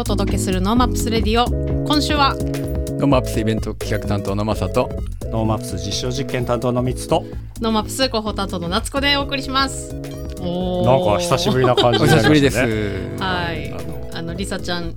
[0.00, 1.46] お届けする NoMaps Radio。
[1.86, 4.88] 今週はノーマップスイベント企画担当のマサと
[5.24, 7.24] NoMaps 実証実験担当のミツと
[7.60, 9.92] NoMaps 広報担当の夏子でお送りします。
[9.92, 12.06] なんか久しぶりな感じね。
[12.08, 12.58] 久しぶりです。
[12.58, 13.72] はい。
[13.72, 14.94] あのあのリサちゃん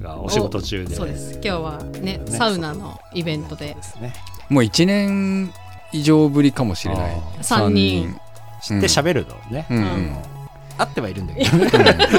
[0.00, 0.94] がお仕事中で。
[0.94, 1.32] そうです。
[1.34, 3.74] 今日はねねサウナのイベントで。
[3.74, 4.14] ですね。
[4.48, 5.52] もう1年
[5.92, 7.22] 以上ぶりかもしれない。
[7.40, 8.16] あ三人。
[8.62, 9.76] 知って喋るのね、うん。
[9.78, 10.39] ううん
[10.84, 11.56] ん会ってはいるんだけど。
[11.58, 11.66] ね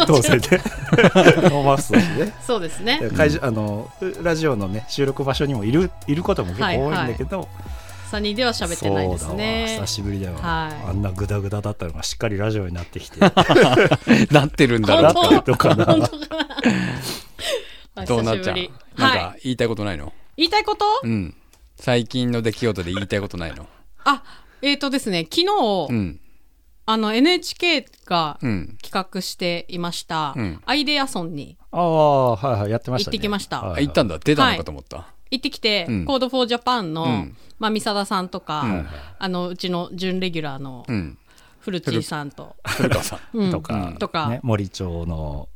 [0.07, 2.33] どうせで NoMaps だしね。
[2.45, 3.09] そうですね。
[3.15, 3.89] 会場あの
[4.21, 7.47] ラジオのね収録場所にもいるいることも結構多いんだけど、
[8.11, 9.65] 3人では喋ってないですね。
[9.79, 10.89] 久しぶりだよ、はい。
[10.89, 13.19] あんなグダグダだったのがしっかりラジオになってきて。
[14.31, 15.85] なってるんだなってるのかな。
[18.05, 18.55] どうなっちゃう？
[18.97, 19.19] なんはい。
[19.19, 20.13] か言いたいことないの？
[20.37, 20.85] 言いたいこと？
[21.03, 21.35] うん。
[21.77, 23.67] 最近の出来事で言いたいことないの？
[24.03, 24.23] あ
[24.61, 25.47] えーとですね昨日、
[25.89, 26.19] うん
[26.85, 28.77] あの NHK がうん。
[28.81, 30.61] 企画していました、うん。
[30.65, 31.57] アイデアソンに。
[31.71, 33.15] ああはいはいやってましたね。
[33.15, 33.61] 行ってきました。
[33.61, 34.19] はいあ行ったんだ。
[34.19, 35.07] 出たのかと思った。
[35.29, 36.05] 行ってきて、うん。
[36.05, 37.37] Code for Japan の、うん。
[37.57, 38.87] まあ、ミサダさんとか、うん。
[39.17, 41.17] あのうちの準レギュラーのうん。
[41.59, 43.51] フルチーさんと、古川さんうん。
[43.51, 43.97] とか,、うん。
[43.97, 44.29] とか。
[44.29, 45.47] ね、森町の。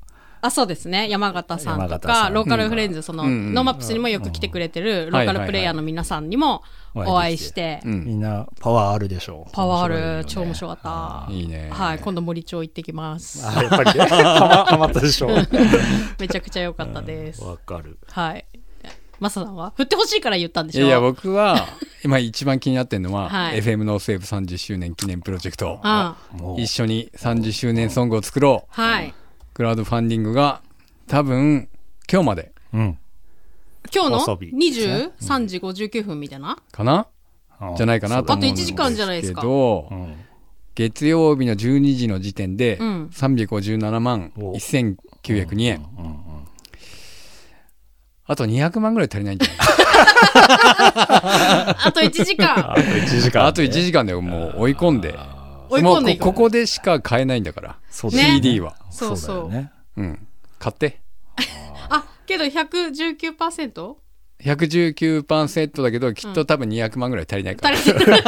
[0.41, 1.09] あそうですね。
[1.09, 3.53] 山形さんとかローカルフレンズ、その、うん。
[3.53, 5.09] NoMaps にもよく来てくれてるん。
[5.09, 6.61] ローカルプレイヤーの皆さんにも
[6.95, 8.05] お会いして、うん。
[8.05, 9.51] みんなパワーあるでしょう。
[9.51, 10.23] パワーある、ね。
[10.25, 10.73] 超面白か
[11.25, 11.33] った。
[11.33, 11.43] い。
[11.43, 11.69] いね。
[11.71, 11.99] はい。
[11.99, 13.45] 今度森町行ってきます。
[13.45, 14.05] あやっぱりね。
[14.05, 14.15] ハ
[14.47, 15.43] マ ハマったでしょわ
[16.19, 17.97] めちゃくちゃ良かったです、かる。
[18.09, 18.45] はい。
[19.19, 20.85] マサさんは振ってほしいから言ったんでしょ？
[20.85, 21.67] いやいや僕は
[22.03, 23.61] 今一番気になってるのは、はい。
[23.61, 25.79] FM ノースウェーブ30周年記念プロジェクト。
[26.57, 26.61] う。
[26.61, 28.81] 一緒に30周年ソングを作ろう。
[28.81, 29.13] はい。
[29.53, 30.61] クラウドファンディングが
[31.07, 31.69] 多分
[32.11, 32.51] 今日まで。
[32.73, 32.99] うん
[33.93, 35.11] 今日の細日ですね。
[35.19, 37.07] 23時59分みたいな、かな？
[37.77, 39.41] じゃないかなとあと思うんです1時間じゃないですか。
[39.41, 40.13] けどうん
[40.75, 43.05] 月曜日の12時の時点でうん。
[43.13, 44.53] 357万お。
[44.55, 45.85] 1902円。
[45.97, 46.15] うんうん
[48.27, 49.57] あと200万ぐらい足りないんじゃない？
[51.85, 52.57] あと1時間。
[52.73, 55.13] あと1時間あと1時間でもう追い込んで。
[55.69, 56.21] 追い込んでいく。
[56.25, 57.77] もうこここでしか買えないんだから。
[57.91, 58.23] そうだね。
[58.35, 58.75] CD は。
[58.89, 59.51] そうそう。
[59.51, 59.71] だよね。
[59.97, 60.27] うん。
[60.57, 61.01] 買って。
[61.35, 61.41] あ
[62.25, 64.04] けど 119%?
[64.43, 67.77] 119%だけどきっと多分200万ぐらい足りないから。
[67.77, 68.23] 足りてる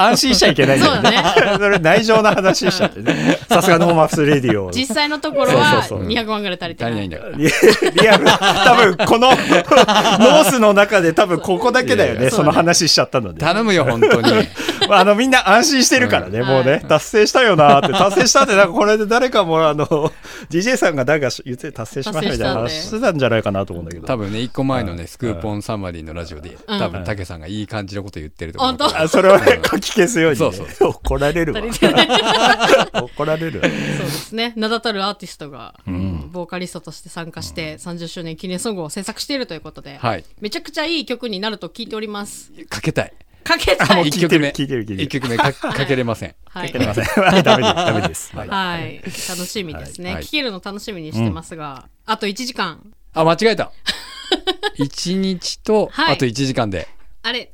[0.00, 1.24] 安心しちゃいけないんだよね。
[1.58, 3.38] それ内情な話しちゃってね。
[3.48, 6.08] さすがノーマップスレディオ実際のところはそうそうそう。
[6.08, 7.02] 200万ぐらい足りて足ない。
[7.02, 8.24] りないんだからリリアル。
[8.24, 12.30] 多分このノースの中で多分ここだけだよいやいね。
[12.30, 13.40] その話しちゃったので。
[13.40, 14.32] 頼むよ本当に。
[14.88, 16.46] まあ、あのみんな安心してるからね、うん。
[16.46, 19.86] もうね、はい達成したよなって達成したってなんかこれで誰かもあの
[20.50, 24.06] DJ さんが誰か言って達成しましたみたいな話してたんじゃないかなと思うんだけど。
[24.06, 24.98] 多分ね一個前のうん。
[24.98, 26.78] ねスクープオンサマリーのラジオでうん。
[26.78, 28.98] 多分たけさんがいい感じのこと言ってると思う本当？
[28.98, 30.90] あそれをね書き消すように、ね、そうそう。
[31.04, 31.60] 怒られるわ。
[31.62, 33.52] 怒られる。
[33.52, 33.70] そうで
[34.10, 34.52] すね。
[34.56, 40.24] 名だたるアーティストが、ボーカリストとして参加して30周年記念ソングを制作しているということで、はい。
[40.40, 42.52] めちゃくちゃいい曲になると聞いております。
[42.68, 43.12] かけたい。
[43.44, 44.08] かけたい。
[44.08, 44.48] 一曲目。
[44.48, 45.02] 聞いてる聞いてる。
[45.02, 46.34] 一曲目か かけれません。
[46.48, 46.70] はい。
[46.70, 47.04] すいません。
[47.22, 47.74] はいダメです。
[47.74, 48.48] ダメです、はい。
[48.48, 49.12] はい、楽
[49.46, 50.22] しみですね、はい。
[50.22, 52.80] 聞けるの楽しみにしてますが、あと1時間。
[53.12, 53.70] あ間違えた
[54.78, 56.14] 1日とはい。
[56.14, 56.88] あと1時間で。
[57.22, 57.50] あれ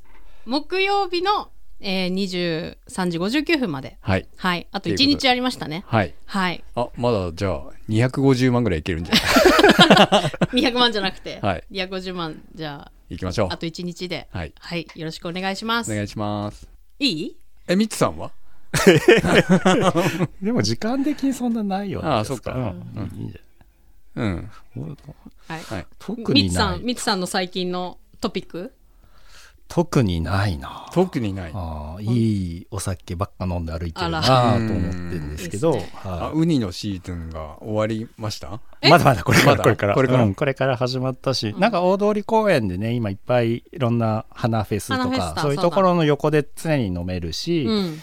[0.47, 1.51] 木曜日の、
[1.81, 3.97] えー、23時59分まで。
[4.01, 4.27] はい。
[4.37, 4.67] はい。
[4.73, 5.29] あと1ということで。
[5.29, 5.85] 日ありましたね。
[5.87, 6.15] はい。
[6.27, 6.65] はい。
[6.75, 9.21] あまだじゃあ250万ぐらいいけるんじゃな
[10.53, 10.63] い？
[10.63, 11.65] 200万じゃなくて、はい。
[11.73, 13.49] 250万じゃあいきましょう。
[13.51, 14.29] あと1日で。
[14.33, 14.87] ははい。
[14.95, 15.93] よろしくお願いします。
[15.93, 16.69] お願いします。
[16.99, 17.37] いい？
[17.69, 18.33] えミッツさんは？
[20.41, 22.53] でも時間的にそんなないよねああそっか。
[22.53, 23.03] うん。
[23.17, 23.41] いいんじゃ
[24.17, 24.51] うん
[25.51, 25.63] はい。
[25.63, 25.87] はい。
[25.99, 28.73] 特みつさになんいみつさんの最近のトピック？
[29.67, 30.89] 特にないな。
[30.93, 31.53] 特にない。
[31.55, 35.79] ああいいお酒ばっか飲んで歩いてるなあとら思ってるんですけど、うん。
[35.79, 35.83] い。
[36.35, 38.61] ウニのシーズンが終わりました？
[38.83, 39.95] いまだまだこれからこれから。
[39.95, 40.23] これから。
[40.23, 48.03] うんこれから始まったし、なんか大通公園でね今いっぱいいろんな花フェスとかそういうところの横で常に飲めるし、うん。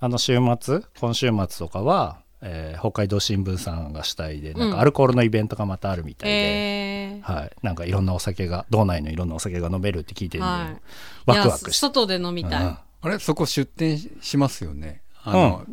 [0.00, 4.68] あの週末今週末とかは、えー北海道新聞さんが主体でなん。
[4.68, 7.32] うんかアルコールのイベントがまたあるみたいで、えー。
[7.32, 10.80] はい、なんかいろんなお酒が道内のいろんなお酒が飲めるって聞いてるんで、はい。
[11.26, 11.70] ワクワいやクして。
[11.72, 12.78] 外で飲みたい、うん。
[13.02, 15.02] あれそこ出店しますよね。
[15.22, 15.64] あの、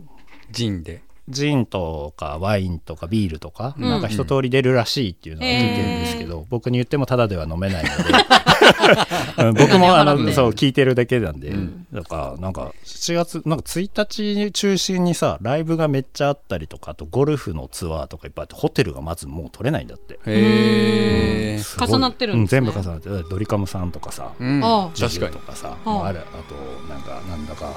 [0.52, 1.04] ジンで。
[1.30, 3.84] ジンとかワインとかビールとか、うん。
[3.84, 8.16] なんか一通り出るらしいっていうのは聞いてるんですけど、僕に言ってもタダでは飲めないのでうん
[9.58, 11.88] 僕もあのそう聞いてるだけなんで、うん。
[11.92, 20.20] だからなんか7月なんか1日中心にさライブがめっちゃあったりとかあとゴルフのツアーとかいっぱいあってホテルがまずもう取れないんだって。
[20.26, 22.60] へえすごい重なってるんですね。
[22.60, 23.26] うん、全部重なってる。
[23.30, 24.62] ドリカムさんとかさ、うん。
[24.94, 26.08] ジ確かにュとかさ、ああ。
[26.08, 26.56] あれあと
[26.94, 27.70] なんかなんだかあ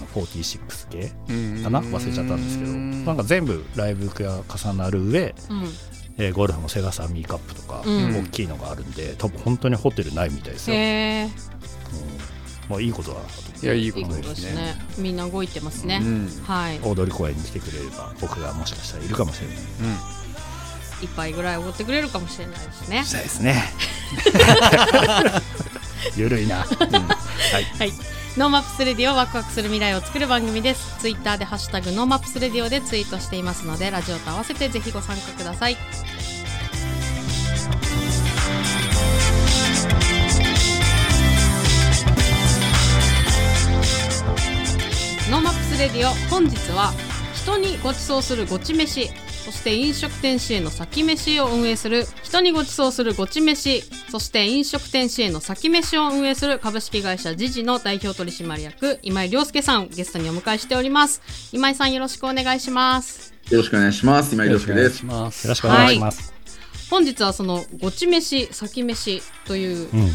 [0.00, 1.80] の46系うんかな？
[1.80, 2.70] 忘れちゃったんですけど。
[2.72, 5.64] なんか全部ライブが重なる上うん
[6.20, 8.14] えーゴルフのセガサミーカップとか、うん。
[8.14, 11.28] 大きいのがあるんで多分本当にホテルないみたいですよ、へえ
[12.68, 13.66] まあいいことだなと。
[13.66, 14.62] いやいいここととですね。
[14.62, 14.74] ね。
[14.98, 16.42] みんな動いてますね、うん。
[16.44, 16.78] はい。
[16.82, 19.56] 大通公園に来てくれれば僕がもしかしたらいるかもしれない。
[21.02, 23.04] 一杯ぐらいおごってくれるかもしれないですね。
[23.04, 23.64] したいですね。
[26.16, 26.66] ゆるいな、うん。
[26.66, 27.08] は
[27.60, 27.64] い。
[27.78, 27.92] はい。
[28.36, 31.00] ノーマップスレディオワクワクする未来を作る番組です。
[31.00, 35.76] ツイッターでハッシュタグノーマップスレディオでツイートしていますので、ラジオと合わせてぜひご参加ください。
[45.28, 46.92] ノーマップスレディオ本日は
[47.34, 49.10] 人にご馳走するごち飯
[49.44, 53.82] そして飲食店支援の先飯を運営する人にご馳走するごち飯。
[54.10, 61.20] そして飲食店支援の先飯を運営する株式会社ジジの代表取締役今井亮介さんゲストにお迎えしております。
[61.52, 63.34] 今井さんよろしくお願いします。
[63.50, 64.34] よろしくお願いします。
[64.34, 65.04] 今井亮介です。
[65.04, 65.08] よ
[65.48, 66.32] ろしくお願いします、
[66.90, 70.10] 本日はそのごち飯先飯といううん。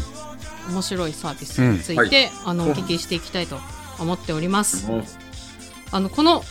[0.68, 3.56] 面白いサービスについて、あのお聞きしていきたいと
[4.00, 4.88] 思っております。
[4.88, 5.04] もう
[5.92, 6.44] あのこの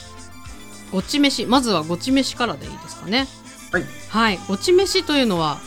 [0.95, 1.45] ごち飯。
[1.45, 3.27] まずはごち飯からでいいですかね。
[3.74, 3.83] はい。
[4.07, 4.39] はい。
[4.47, 5.59] ごち飯というのは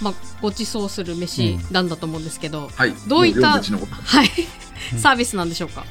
[0.00, 2.94] まあご馳走する飯なんだと思うんですけど、はい。
[3.08, 4.30] どういったはい。
[4.98, 5.84] サービスなんでしょうか。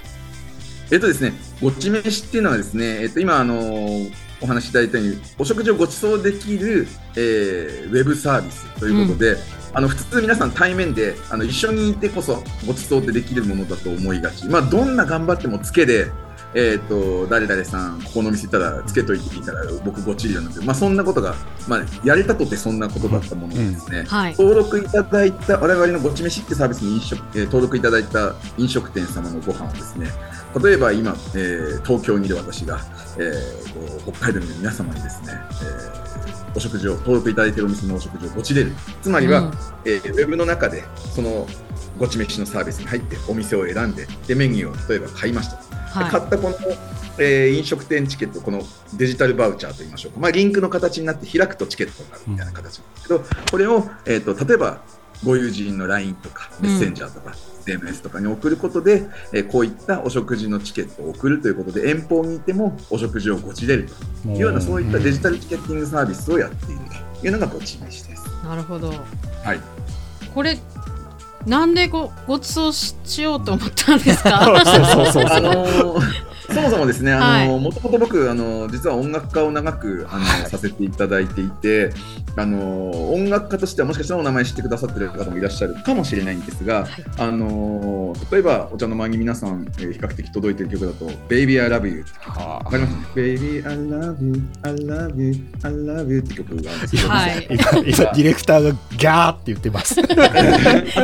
[0.90, 9.38] えっとですね、ごち飯っていうのはですね、えっと、今、あのーお話しいただいたように、お食事をご馳走できる、えーウェブサービスということで、
[9.74, 14.46] あの普通皆さん対面であの一緒にいてこそご馳走ってできるものだと思いがち。
[14.48, 16.12] まあ、どんな頑張ってもつけで、
[16.58, 21.36] えっ、と、誰々さん、ここの店行ったらつけといていたら僕ごちるようになって、まあ、そんなことが、
[21.68, 24.36] まあ、やれたとってそんなことだったものがですね、はい。
[24.38, 30.08] 登録いただいた我々のごち飯ってサービスに飲食、えー登録いただいた飲食店様のご飯をですね
[30.64, 32.80] 例えば今、えー東京にいる私が、
[33.18, 36.06] えーこう北海道にいる皆様にですね、えー
[36.56, 38.72] お食事を登録いただいているお店のお食事をごちれる。
[39.02, 39.52] つまりは、うん。
[39.84, 41.46] えーウェブの中でその
[41.98, 45.65] ごち飯のサービスに入ってお店を選んででメニューを例えば買いました
[46.04, 46.12] はい。
[46.12, 46.56] 買ったこの、
[47.18, 48.62] えー飲食店チケット、この
[48.94, 54.82] デジタルバウチャーといいましょうか、まあ、リンクの形になって開くとチケットになるみたいな形なんですけど、これを、えー、と例えば
[55.24, 57.34] ご友人の LINE とかメッセンジャーとか、
[57.66, 63.90] SMS とかに送ることで、えーこういったお食事のチケットを送るということで、遠方にいてもお食事をごちれる
[64.24, 66.82] というような、そういったデジタルチケッティングサービスをやっている
[67.22, 68.28] というのがごち飯です。
[68.44, 68.90] なるほど。
[68.90, 69.60] はい。
[70.34, 70.58] これ
[71.46, 74.64] なんでごご馳走ししようと思ったんですか？
[74.66, 75.26] そうそうそう。
[75.30, 76.25] あのー
[76.56, 81.92] そもそもですね、あのはもともと僕、あの実は音楽家を長くあの、させていただいていて、
[82.38, 86.88] あの音楽家としてはもしかしたらお名前知ってくださってる方もいらっしゃるかもしれないんですが、
[87.18, 97.48] あの例えばお茶の間に皆さん、えー比較的届いてる曲だと、Baby I Love You はわかります ?Baby I Love You, I Love You, I Love You って曲があるんですけど、はい。
[97.50, 100.00] 今今ディレクターがギャーって言ってます。
[100.02, 100.06] あ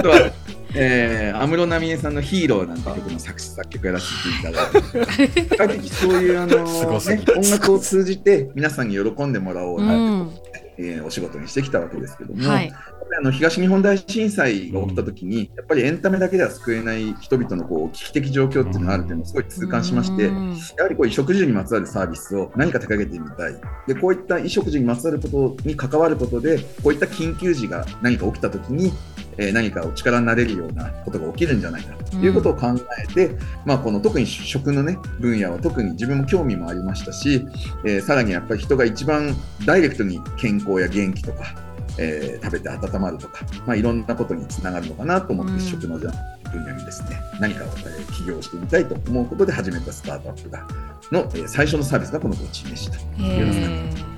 [0.02, 0.32] とは、
[0.76, 10.52] えー、安室奈美恵さんのヒーローなんて曲の作詞作曲やらせていただいて、比較的そういうあの、 ね、音楽を通じて皆さんに喜んでもらおううなって、ん。
[10.78, 12.72] えーお仕事にしてきたわけですけども、はい。
[13.18, 20.58] あの東日本大震災が起きた時に、やっぱりエンタメだけでは救えない人々のこう危機的状況っていうのがあるっていうのをすごい痛感しまして、うん。
[20.78, 23.54] やはりこう衣食住にまつわるサービスを何か手掛けてみたい。
[23.88, 28.94] で、こういった衣食住にまつわることに関わることで、こういった緊急時が何か起きたときに、
[29.42, 32.68] えー何かお力になれるようなことが起きるんじゃないかということを考
[33.04, 33.32] えて、
[33.66, 37.46] まあ、この特に食のね、分野は特に自分も興味もありましたし、
[37.84, 41.56] えーさらにやっぱり人が一番ダイレクトに健康や元気とか、
[41.98, 45.60] えー食べて温まるとか、まあ、いろんなことにつながるのかなと思って、うん。
[45.60, 46.12] 食のじゃ
[46.52, 50.68] 分野にですね、何かを、えー起業してみたいと思うことで始めたスタートアップが
[51.12, 54.04] の、えー最初のサービスがこのごち飯というのが、へー。
[54.04, 54.11] はい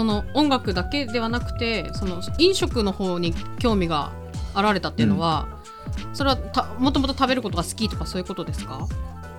[0.00, 4.12] その音楽だけではなくてその飲食の方に興味が
[4.54, 5.46] あられたっていうのは、
[6.14, 8.88] それはたもともと食べることが好きとかそういうことですか？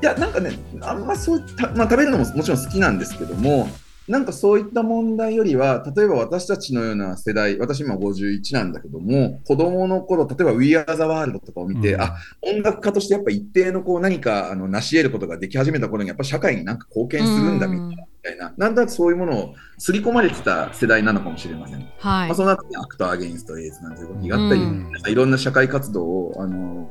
[0.03, 0.51] いや、なんかね、
[0.81, 3.69] あんまそうた、まあ、食べるのももちろん好きなんですけども、
[4.07, 12.01] なんかそういった問題よりは、例えば私たちのような世代、私今51なんだけども、子供の頃、例えば We Are the World とかを見て、うん。
[12.01, 21.79] あ、音楽家としてやっぱ一定のこう何かあの成し得ることができ始めた頃に、やっぱ社会になんか貢献するんだみうんたいな、なんとなくそういうものを刷り込まれてた世代なのかもしれません。
[21.97, 24.91] はい、まあ、その後にアクター・アゲインスト・エイズなんていう動きがあったり、うん。
[25.07, 26.87] いろんな社会活動を、あの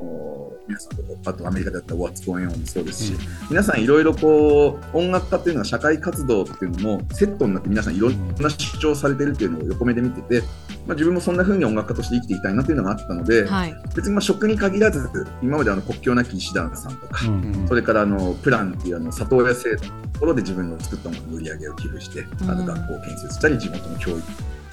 [0.66, 3.12] 皆さんとあとアメリカだったら What's Going On もそうですし、
[3.48, 10.40] 皆さんいろいろこう音楽家っていうのは社会活動っていうのもセットになって皆さんいろんな主張されてるっていうのを横目で見てて、
[10.86, 13.74] まあ、自分もそんな風に音楽家として生きていきたいなというのがあったので、はい。
[13.96, 15.10] 別にまあ食に限らず
[15.42, 24.22] 今まであの国境なき医師団さんとか、うんそれからあのプランっていうあの里親制度のところで自分の作ったものの売り上げを寄付して、あの学校を建設したり地元の教育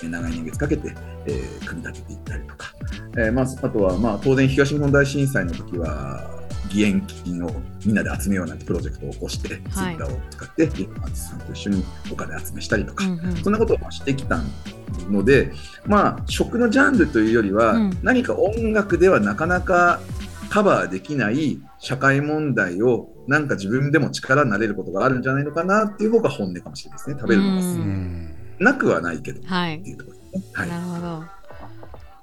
[0.03, 0.93] えー長い年月かけて、
[1.25, 2.73] えー組み立てていったりとか、
[3.17, 6.37] えーまあ、あとは、まあ、当然東日本大震災の時は
[6.67, 7.51] 義援金を
[7.85, 13.35] みんなで集めようなんてプロジェクトを起こして、ツイッターを使ってゲームアーティストさんと一緒にお金集めしたりとか、うんうん。
[13.37, 14.41] そんなことをしてきた
[15.09, 15.51] ので、
[15.85, 17.97] まあ、食のジャンルというよりは、うん。
[18.03, 19.99] 何か音楽ではなかなか
[20.47, 27.15] カバーできない社会問題をなんか自分でも力になれることがあるんじゃないのかなっていう方が本音かもしれないですね。
[27.19, 27.61] 食べるのが
[28.59, 29.89] なくはないけどっはいて。
[29.89, 30.43] いうところですね。
[30.53, 31.23] はいなるほど。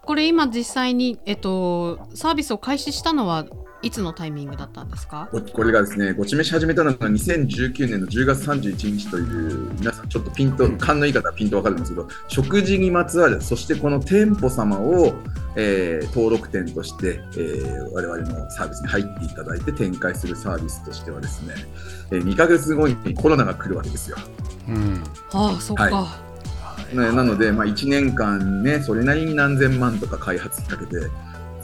[0.02, 3.46] これ今実際に、えっと、サービスを開始したのは
[3.84, 5.28] いつのタイミングだったんですか？
[5.30, 15.14] ここれがですね、ごち飯始めたのが2019年の10月31日という、皆さんちょっとピンと、勘のいい方はピンとわかるんですけど、食事にまつわる、そしてこの店舗様を、
[15.56, 21.54] えー登録店として、えー我々のサービスに入っていただいて展開するサービスとしてはですね、
[22.10, 24.16] え2ヶ月後にコロナが来るわけですよ。
[24.68, 25.84] うんああ、そっか。
[25.84, 26.06] は
[26.92, 31.06] ねなので、まあ、1年間ね、それなりに何千万とか開発費かけて、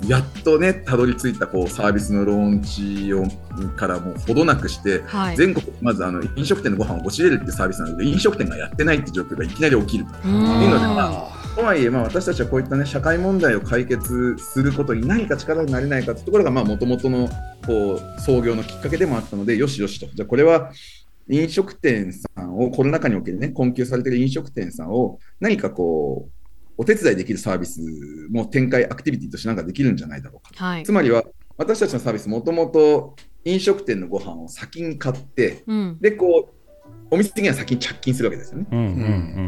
[0.06, 3.24] やっとね、たどり着いたこうサービスのローンチを
[3.76, 5.36] からもうほどなくして、はい。
[5.36, 10.10] 全国まずあの飲食店のご飯をごちれるっていうサービスなので飲食店がやってないって状況がいきなり起きると。
[10.24, 17.28] ういうんのでまあとはいえ、まあ、私たちはこういった、ね、社会問題を解決することに何か力になれないかというところがもともとの
[17.66, 20.70] こう創業のきっかけでもあったのでよしよしとじゃあこれは
[21.28, 26.39] 飲食店さんをコロナ禍における、ね、困窮されている飲食店さんを何かこう
[26.80, 27.78] お手伝いできるサービス
[28.30, 30.64] も展開アクティビティとしてなんかできるんじゃないだろうか。
[30.64, 30.90] はいつ。
[30.92, 31.24] まりは
[31.58, 35.98] 私たちのサービスもともと飲食店のご飯を先に買ってうん。
[36.00, 36.54] でこう
[37.10, 38.66] お店には先に着金するわけですよね。
[38.72, 38.86] うんうんう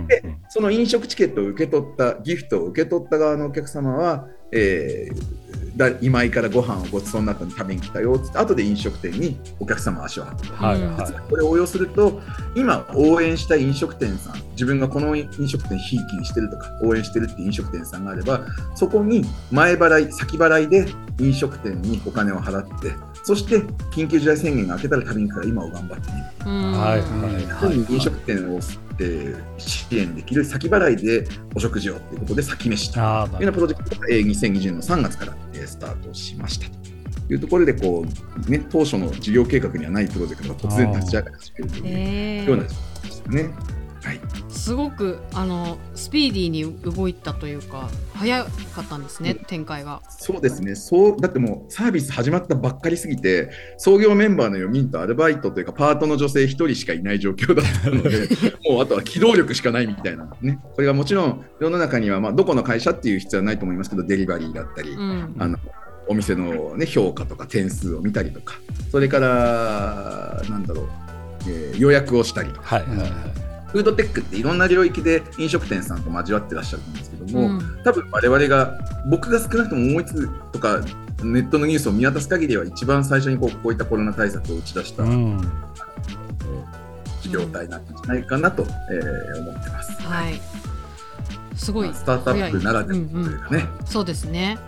[0.05, 5.43] んでその飲食チケットを受け取ったギフトを受け取った側のお客様は、えー
[5.77, 10.49] だ今井からご飯をごちそうになったので食べに来たよって後で飲食店にお客様足を運ぶ。
[10.49, 12.21] うんはいはいこれを応用すると
[12.55, 18.43] 今応援したい飲食店さん自分がこの飲食店ひいきにしてるとか応援してるって飲食店さんがあれば
[18.75, 20.87] そこに前払い先払いで
[21.23, 22.93] 飲食店にお金を払って
[23.25, 23.61] そして
[23.95, 26.33] 緊急事態宣言が明けたら食べに行くから今を頑張ってね。
[26.47, 27.93] うんはいはい。
[27.95, 28.59] 飲食店を、
[28.99, 36.83] えー支援できる先払いでお食事をということで先飯というようなプロジェクトがえー2020年の3月からえースタートしましたと。
[37.31, 38.05] いうところでこ
[38.47, 43.51] う、ね、当初の事業計画にはないプロジェクトが突然立ち上がり始めるというえような状況でしたね。
[44.03, 44.21] はい、
[44.63, 48.51] すごくあのスピーディーに動いたというか早か
[48.83, 49.45] ったんですね、うん。
[49.45, 50.01] 展開が。
[50.09, 50.77] そうですね。
[50.77, 58.29] そうだってもうサービス始まったばっかりすぎて創業メンバーの4人とアルバイトというかパートの女性1人しかいない状況だったので
[58.71, 60.61] もうあとは機動力しかないみたいなね。
[60.77, 65.35] これがもちろん世の中には、まあ、どこの会社っていう必要はないと思いますけどデリバリーだったり、うん。
[65.41, 65.59] あの
[66.07, 68.61] お店の、ね、評価とか点数を見たりとか
[68.93, 70.87] それからなんだろう、
[71.49, 72.77] えー予約をしたりとか。
[72.77, 73.42] はいはいはい
[73.73, 78.79] フードテックっていろんな領域で飲食店さんと交わってらっしゃるんですけども、うん多分我々が
[79.11, 80.81] 僕が少なくとも思いつくとか
[81.25, 85.41] ネットのニュースを見渡す限りは一番最初にこうこういったコロナ対策を打ち出したうん
[87.21, 90.03] 事業体なんじゃないかなと、えー思ってます。
[90.03, 90.41] はい。
[91.57, 94.59] すごいまあスタートアップならではというかね、そうですね。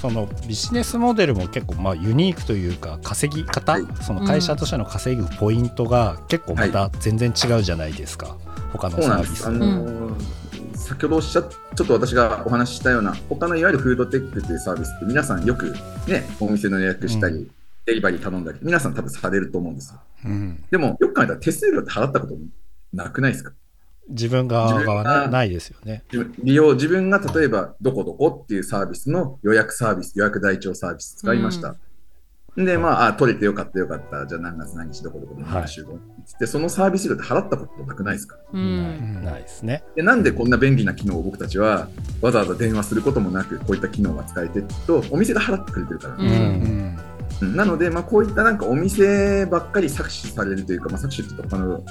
[0.00, 8.36] そのビジネスモデルも結構まあユニークというか稼ぎ方、はいその会社としての稼ぐポイントが結構また全然違うじゃないですか、
[8.72, 9.42] 他のそうサービス。
[9.44, 9.68] なんです。
[9.68, 10.16] あの
[10.74, 15.74] 先ほどおっしゃっちょっと私がお話ししたような他のいわゆるフードテックというサービスって皆さんよく
[16.08, 17.50] ねお店の予約したり、う
[17.84, 20.00] デリバリー頼んだり皆さん多分されると思うんですよ。
[20.24, 20.64] うん。
[20.70, 22.34] でもよく考えたら手数料って払ったこと
[22.92, 23.52] なくないですか？
[24.10, 26.04] 自分側がないですよね。
[26.42, 31.76] 利用自分が例えばどこどこっていうサービスの予約サービス予約台帳サービス使いました、
[32.56, 34.26] でまああ取れてよかったよかった。
[34.26, 35.52] じゃあ何月何日どこどこではい。
[35.52, 35.98] 何集合
[36.38, 38.36] でそのサービス料って払ったことなくないですか？
[38.52, 39.22] うん。
[39.24, 39.84] ないですね。
[39.94, 41.88] でなんでこんな便利な機能を僕たちは
[42.20, 46.30] わざわざ電話することもなくこういった機能が使えてるとお店が払ってくれてるから、ううんん。
[46.30, 46.98] うん
[47.40, 51.82] なので、まあ、こういったなんかお店ばっかり搾取されるというか、まあ、搾取って言ったの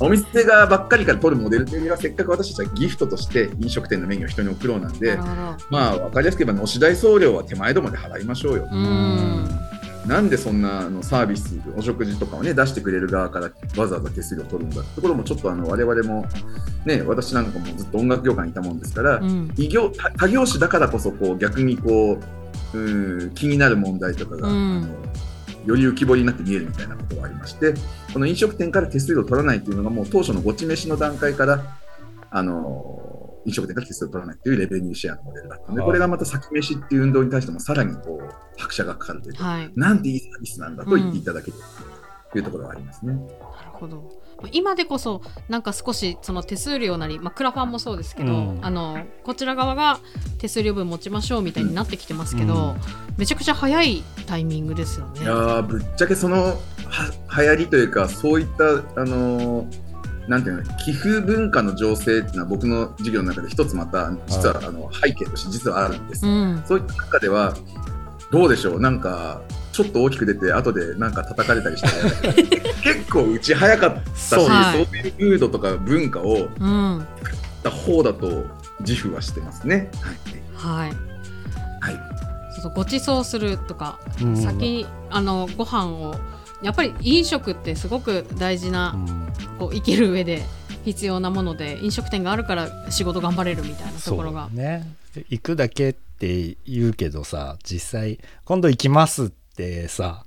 [0.00, 5.18] お店がばっかりから取るモデルというよりはせっかく私たちはギフトとして飲食店のメニューを人に送ろうなんで。
[5.70, 8.68] まあ分かりやすく言えば、のし代送料は手前どもで払いましょうよ。
[8.70, 9.48] うん。
[10.06, 16.26] なんでそんなあのサービス、お食事とかをね、出してくれる側からわざわざ手数料を取るんだってところも、ちょっとあの我々も、
[16.84, 19.52] ね、私なんかもずっと音楽業界にいたもんですから、うん。
[19.56, 22.43] 異業他他業種だからこそこう逆にこう
[22.78, 24.88] うん気になる問題とかが、うんあの
[25.66, 27.72] より浮き彫りになって見えるみたいなことがありまして
[28.12, 31.62] この飲食店から手数料を取らないというのがもう当初のごち飯の段階から
[32.30, 39.70] あの飲食店が手数を取らないというレベニューシェアのモデルだったので、はいこれがまた先飯っていう運動に対してもさらにこう拍車がかかるというか、はい。
[39.76, 41.56] なんていいサービスなんだと言っていただける
[42.32, 43.12] というところがありますね。
[43.12, 43.24] なる
[43.72, 44.10] ほど。
[44.52, 48.58] 今でこそなんか少しその手数料なり、まあ、クラファンもそうですけど、うん。
[48.62, 50.00] あのこちら側が
[50.38, 52.80] 手数料分持ちましょうみたいになってきてますけど、うん。
[53.16, 55.22] めちゃくちゃ早いタイミングですよね。
[55.22, 56.56] いやーぶっちゃけそのは
[57.36, 59.84] 流行りというかそういったあのー
[60.26, 66.26] なんていうの寄付文化の情勢っていうのは僕の授業の中で一つまた実はあの背景として実はあるんです。
[66.26, 67.54] うん、そういった中では
[68.30, 68.80] どうでしょう？
[68.80, 69.42] なんか
[69.74, 71.88] ちょっっと大きく出て後でなんか叩かれたりして。
[72.84, 74.76] 結構うち早かったしそうはい。
[74.76, 74.86] そう
[75.18, 77.04] ムードとか文化をうん、っ
[77.64, 78.46] た方だと
[78.80, 79.90] 自負はしてますね。
[80.54, 80.90] はい。
[81.82, 82.00] はい、はい
[82.54, 84.36] そうそうご馳走するとか、うん。
[84.36, 86.14] 先にあのご飯を
[86.62, 89.28] やっぱり飲食ってすごく大事な、うん。
[89.58, 90.44] こう生きる上で
[90.84, 94.48] 必要なもので飲食店があるから仕事頑張れるみたいなところが。
[94.52, 94.86] ね。
[95.16, 99.43] で行くだけって言うけどさ実際今度行きますって
[99.88, 100.24] さ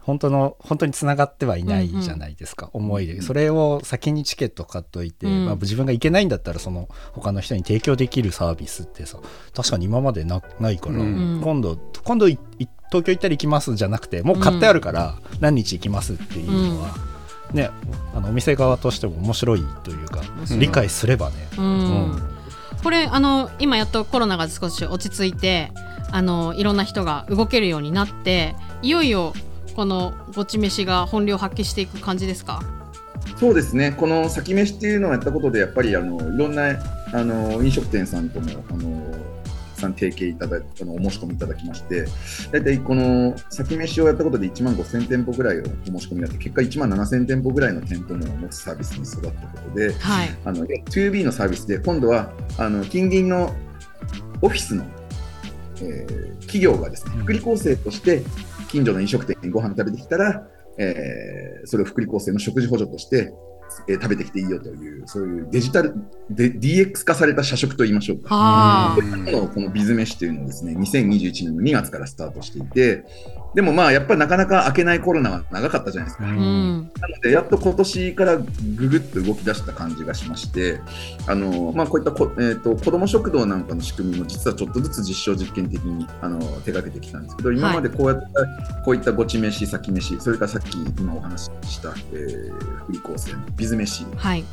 [0.00, 3.20] 本当の本当につながってはいないじゃないですか、思いで。
[3.20, 5.46] それを先にチケット買っといて、うん。
[5.46, 9.18] まあ、自分が行けないんだったらその他の人に提供できるサービスってさ
[9.54, 11.40] 確かに今までなないから、うん。
[11.44, 12.38] 今度今度東
[12.90, 16.94] 京行ったら行きますじゃなくてもう買ってあるから何日行きますっていうのは、
[17.52, 17.70] ね
[18.14, 21.64] あのお店側としても面白いというか、うん理解すればね、うん。
[21.64, 22.22] うん。
[22.82, 25.70] これあの今やっとコロナが少し落ち着いて
[26.12, 29.32] あのいろんな人が動けるようになっていよいよ
[29.74, 32.62] このごち飯が本領発揮していく感じですか？
[33.36, 36.76] そうですね、この先飯っていうのをやったことで、やっぱりあのいろんな
[37.12, 39.14] あの飲食店さんともあの
[39.76, 42.06] さん提携いただあのお申し込みいただきまして、
[42.52, 45.64] 大体この先飯をやったことで1万5000店舗ぐらいをお
[45.98, 50.28] 申し込みがあって、結果1万7000店舗ぐらいの店舗も持つサービスに育ったことで、はい。
[50.44, 53.54] あの 2B のサービスで、今度はあの近隣の
[54.42, 54.84] オフィスの、
[55.82, 57.22] えー企業がですね、うん。
[57.22, 58.22] 福利厚生として
[58.68, 60.46] 近所の飲食店にご飯食べてきたら、
[60.78, 63.32] えーそれを福利厚生の食事補助として、
[63.88, 65.94] えー食べてきていいよという、そういうデジタル、
[66.30, 68.34] で DX 化された社食といいましょうか。
[68.34, 73.04] はこのをこのビズ飯というのをですね、2021年の2月からスタートしていて、
[73.54, 76.24] でもまあやっぱりなかなか開けないコロナは長かったじゃないですか。
[76.26, 80.80] あうんなので、やっと今年からぐぐっと動き出した感じがしまして、
[81.26, 92.52] あのまあ、こういったこ、えー、と子ども食堂なんかの仕組みも実はちょっとずつ実証実験的にあの手掛けてきたんですけど、今までこうやった、こういったごち飯、先飯、それからさっき今お話しした、えー、
[92.84, 94.04] 福利厚生のビズ飯。
[94.16, 94.44] はい、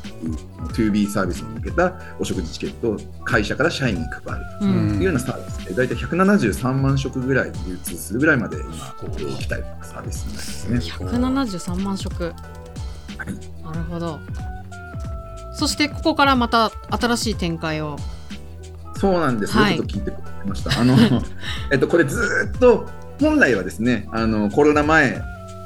[0.74, 4.22] 2B サービスに向けたお食事チケットを会社から社員に配る。
[4.60, 4.92] とううん。
[4.92, 10.78] んいうようなサービスで、大体173万食ぐらい流通するぐらいまで今、えー、来たサービスになりますね。
[10.78, 12.24] 173万食。
[12.24, 12.34] はい。
[13.64, 14.20] なるほど。
[15.54, 17.96] そしてここからまた新しい展開を。
[18.96, 19.76] そうなんです、はい。
[19.76, 20.80] よく聞いてくれました。
[20.80, 20.96] あの
[21.72, 22.86] えっと、これずーっと
[23.20, 25.20] 本来はですねあのコロナ前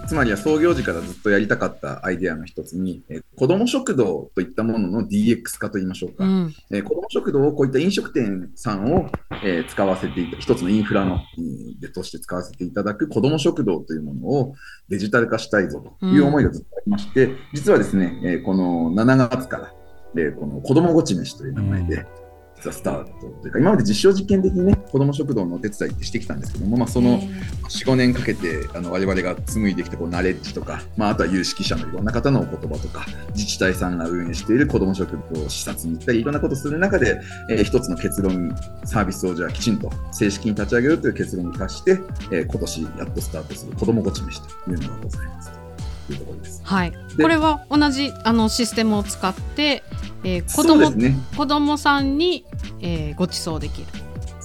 [0.06, 6.54] つまりは創業時からずっとやりたかったアイデアの一つに、え子ども食堂といったものの DX 化といいましょうか、うん。
[6.70, 9.10] えー子ども食堂をこういった飲食店さんを、
[9.42, 14.54] えー使わせていた一つのインフラの、うんでとして使わせていただく子ども食堂というものを
[14.88, 19.72] デジタル化したいぞという思いがずっとありまして、実はですね、えーこの7月から、
[20.16, 22.21] えーこの子どもごち飯という名前で、うん
[22.62, 23.10] 実はスタート
[23.42, 37.20] というか、今まで実証実験的にね、子ども食堂のお手伝いってしてきたんですけども、まあ、その4、5年かけて、あの我々が紡いできたこうナレッジとか、まあ、あとは有識者のいろんな方のお言葉とか、自治体さんが運営している子ども食堂を視察に行ったり、いろんなことをする中で、
[37.50, 45.61] えー一つの結論、サービスをじゃあきちんと正式に立ち上げるという結論に達して、えー今年やっとスタートする子どもごち飯というのがございます
[46.06, 46.60] というところです。
[46.64, 49.82] はいでこれは同じあのシステムを使って、
[50.24, 51.16] えー子供ね。
[51.36, 52.44] 子供さんに、
[52.80, 53.86] えーご馳走できる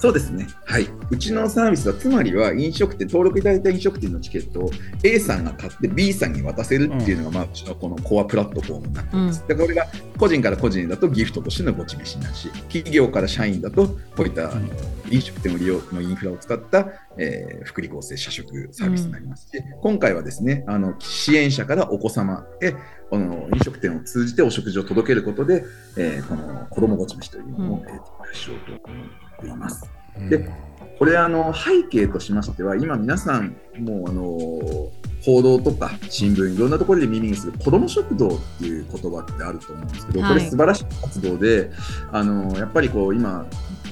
[0.00, 0.46] そうですね。
[0.64, 0.86] はい。
[1.10, 4.70] うちのサービスは、つまりは飲食店、登録いただいた飲食店のチケットを
[5.02, 9.44] A さんが買って B さんに渡せるっていうのが、まあ、うちのこのコアプラットフォームになっています。
[9.48, 14.68] で、これが個人から個人だとギフトとしてのごち飯になるし、企業から社員だと、こういった、あの
[15.10, 22.72] 飲食店を利用のインフラを使った、えー福利厚生社食サービスになりますし、今回はですね、あの支援者からお子様へ
[23.10, 25.64] あの飲食店を通じてお食事を届けることで、
[25.96, 28.94] えーこの子どもごち飯というのを、うんえー展開しようと思
[29.38, 29.88] っています。
[30.28, 30.48] で
[30.98, 34.90] これあの背景としましては今皆さんもうあの
[35.24, 40.32] 報道とか新聞いろんなところで耳にする子ども食堂っていう言葉ってあると思うんですけど、はい。
[40.34, 41.70] これ素晴らしい活動で
[42.10, 43.46] あのやっぱりこう今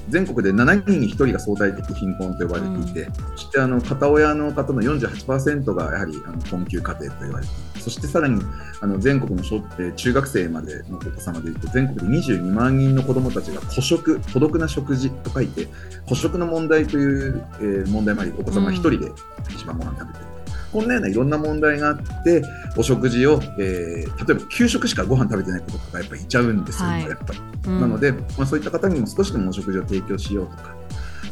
[0.09, 8.43] 全国で7人に1人が相対的貧困と呼ばれていて、うん、そしてあの片親の方の48%がやはりあの困窮家庭と言われているそしてさらに
[8.81, 9.63] あの全国の小
[9.95, 15.69] 中学生までのお子様でいうと全国で22万人の子どもたちが孤食孤独な食事と書いて
[16.09, 19.13] 孤食の問題という、えー、問題もありお子様1人で
[19.51, 20.27] 一番ご飯食べている。
[20.73, 22.43] こんなようないろんな問題があって
[22.77, 27.41] お食事を、えー、例えば給食しかご飯食べてない子とかがやっぱりいちゃうんですよ、はい、やっぱり。
[27.67, 30.75] うん、なので、まあ、そういった方にも少しでもお食事を提供しようとか。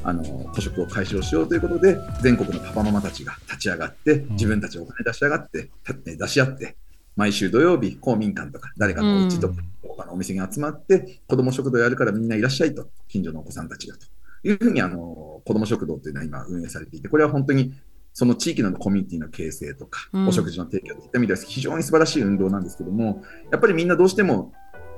[0.05, 0.23] あの
[0.55, 5.71] 孤食を解消しようということで全国のパパママたちが立ち上がって自分たちお金出し上がって、
[6.05, 6.77] 出し合って
[7.17, 14.07] 毎週土曜日公民館とか誰かのお家とか他のお店に集まって、子ども食堂やるからみんないらっしゃいと近所のお子さんたちがと
[14.47, 17.73] いうふうにあの子ども食堂というのは今運営されていてこれは本当に
[18.13, 24.53] その地域のコミュニティの形成とか、お食事の提供といった意味では非常に素晴らしい運動なんですけども、やっぱりみんなどうしても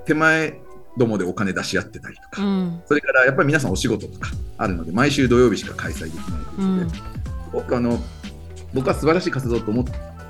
[0.04, 0.60] 手前
[0.96, 7.02] どもでお金出し合ってたりとか、うん、それからやっぱり皆さんお仕事とかあるので、毎週土曜日しか開催できないということで、
[7.52, 7.98] 僕あの
[8.74, 9.84] 僕は素晴らしい活動と思っ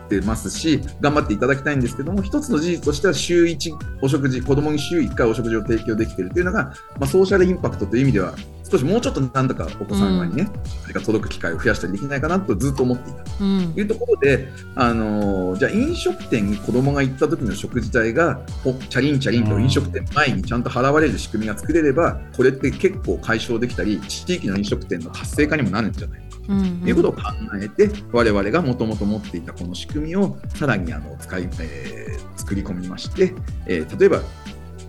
[0.09, 8.35] てますし、頑張っていただきたいんですけども、一つの事実としては週1お食事、子供に週1回お食事を提供できているというのが、まあ、ソーシャルインパクトという意味では、
[8.69, 10.49] 少しもうちょっとなんとかお子様にね、
[10.83, 13.23] それが届く機会を増やしたりできないかなとずっと思っていた。
[13.25, 18.41] というところで、あのじゃあ飲食店に子供が行った時の食事代が
[18.89, 26.27] チャリンチャリンと飲食店前にちゃんと払われる仕組みが作れればこれって結構解消できたり地域の飲食店の活性化にもなるんじゃないか。
[26.47, 27.23] ということを考
[27.61, 33.35] えて、我々がもともと持っていたこの仕組みをさらにあの使い、えー、作り込みまして、
[33.67, 34.21] えー、例えば、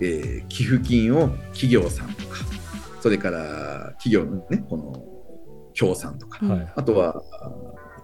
[0.00, 2.17] えー、寄付金を企業さん
[3.00, 5.04] それから企業のねこの
[5.74, 7.22] 協賛とか、はい、あとは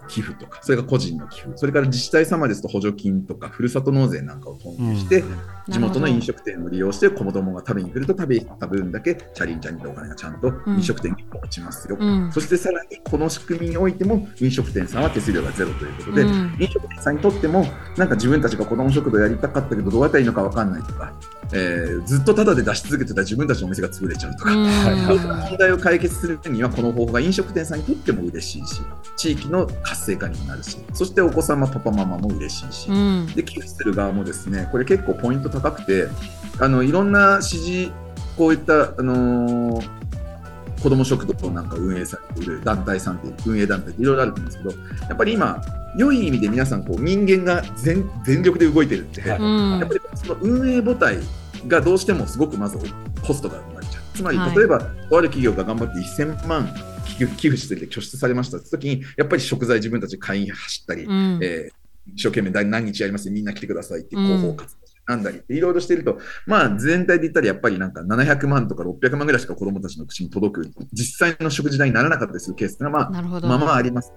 [0.09, 21.13] 寄付とか、それが個人の寄付、それから自治体様ですと補助金とか、ふるさと納税なんかを投入して、うん、地元の飲食店を利用して、子供が食べに来ると食べた分だけ、チャリンチャリンとお金がちゃんと飲食店に落ちますよ、うん、そしてさらにこの仕組みにおいても、飲食店さんは手数料がゼロということで、うん、飲食店さんにとっても、なんか自分たちが子供食堂やりたかったけど、どうやったらいいのか分かんないとか、
[21.53, 28.83] えー、ずっとタダで出し続けてた自分たちのお店が潰れちゃうとか、そういった問題を解決するには、この方法が飲食店さんにとっても嬉しいし、
[29.17, 36.09] 地域の活性化にもなるし、そしてお子様、パパ、ママも嬉しいし、うん、で寄付する側もですね、これ結構ポイント高くて、
[36.59, 37.93] あのいろんな支持、
[38.37, 39.89] こういった、あのー、
[40.83, 45.63] 子ども食堂なんか運営されている団体さんって運営団体っていろいろあると思うんですけど、やっぱり今、
[45.97, 51.19] 良い意味で皆さんこう人間が全全力で動いてるって、うん、やっぱりその運営母体
[51.69, 52.79] がどうしてもすごくまず
[53.27, 54.03] コストが生まれちゃう。
[54.15, 54.87] つまり、例えば、と
[55.19, 56.69] ある企業が頑張って1000万
[57.17, 74.13] 寄付して拠出されましたって時に、やっぱり食材自分たち買い走ったり、うん、えー、一生懸命何日やりますみんな来てくださいって広報活動なんだりいろいろしてると、まあ全体で言ったらやっぱりなんか700万とか600万ぐらいしか子供たちの口に届く、実際の食事代にならなかったりするケースがまあ、まあまああります。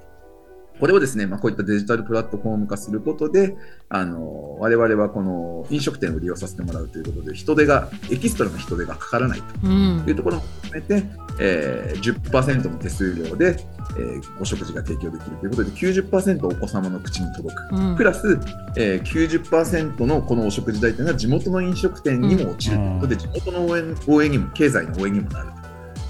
[0.79, 3.55] これをですね、まあ、こういったデジタルプラットフォーム化することで、
[3.89, 11.09] あの、我々はこの飲食店を利用させてもらうということで、人手が、エキストラの人手がかからないというところも含めて、うん、
[11.39, 13.57] えー、10%の手数料で、
[13.97, 17.75] えー、お食事が提供できるということで、90%お子様の口に届く。
[17.75, 18.39] うん、プラス、
[18.75, 25.56] えー、90%のこのお食事代というのは地元の飲食店にも落ちるということで、地元の応援応援にも、経済の応援にもなる。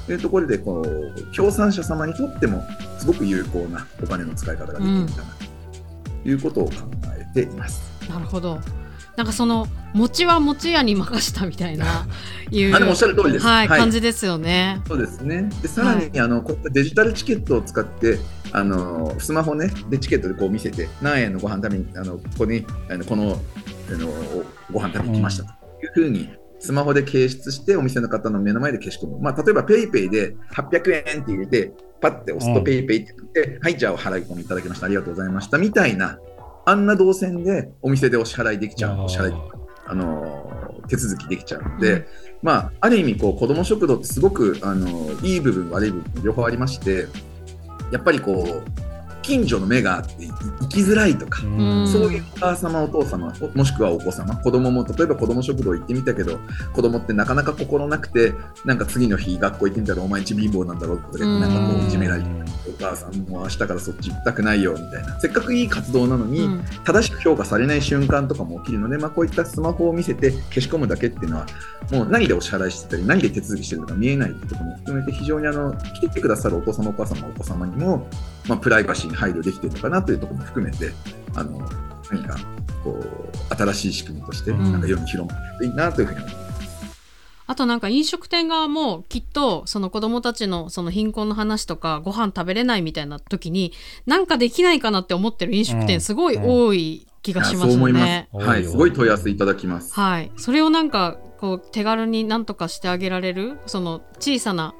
[0.08, 2.64] というところでこう協賛者様にとっても
[2.98, 5.24] すごく有効なお金の使い方ができるんだな
[6.24, 6.72] ということを考
[7.20, 7.84] えています。
[8.04, 8.60] うん、なるほど
[9.18, 12.08] なんかその餅は餅屋に任したみたいな
[12.52, 14.82] いうあでもおっしゃる通りです、はい、はい、感じですよね。
[14.88, 15.50] そうですね。
[15.62, 18.20] でさらに、はい、あのこういったデジタルチケットを使って
[18.54, 23.42] あのスマホねでチケットでこう見せて何円のご飯食べにあのここにあのこの
[23.90, 24.08] あの
[24.72, 25.52] ご飯食べに来ましたと
[25.84, 29.20] いうふうにスマホで掲出してお店の方の目の前で消し込む。
[29.20, 34.86] まあ、例えば PayPay で800円って入れて、パッて押すと PayPay って言って、うん、はい、じゃあお払い込みいただきました。
[34.86, 35.58] ありがとうございました。
[35.58, 36.20] みたいな、
[36.66, 39.04] あんな動線でお店でお支払いできちゃう。
[39.04, 39.34] お支払い、
[39.88, 42.06] あの手続きできちゃうので、うん、
[42.44, 47.08] まあ、ある意味こう、子ども食堂ってすごく、あのいい部分、悪い部分、両方ありまして、
[47.92, 48.87] やっぱりこう、
[49.28, 51.52] 近所の目があって行きづらいとか、そう
[52.14, 56.40] いうお母様お父様もしくはお子様子供も例えば子供食堂行ってみたけど
[56.74, 62.30] 子供ってなかなか心なくてなんか次の日学校行ってみたらお前んち貧乏なんだろうとかなんかこういじめられて
[62.68, 65.20] お母さんも明日からそっち行きたくないよみたいな。
[65.20, 66.48] せっかくいい活動なのに、
[66.86, 71.46] 正しく評価されない瞬間とかも起きるので、まあ、こういったスマホを見せて消し込むだけっていうのは
[71.92, 78.08] もう何でお支払いしてたり何で手続きしてるのか見えないってところも含めて非常にあの来てくださるお父様お母様お子様にも、
[78.48, 80.92] まあ、プライバシーに配慮できてるのかなというところも含めて、
[81.36, 81.70] あの
[82.12, 82.38] 何か
[82.84, 86.48] こう新しい仕組みとして、なんか世に広まっていいなというふうに思います。
[87.50, 93.72] あとなんか飲食店側もきっとその子供たちのその貧困の話とかご飯食べれないみたいな時に
[94.06, 98.30] なんかできないかなって思ってる飲食店すごい多い気がしますよそう思いますね。。
[98.34, 99.94] はい、すごい問い合わせいただきます。
[99.94, 104.76] はい、それをなんかこう手軽になんとかしてあげられるその小さな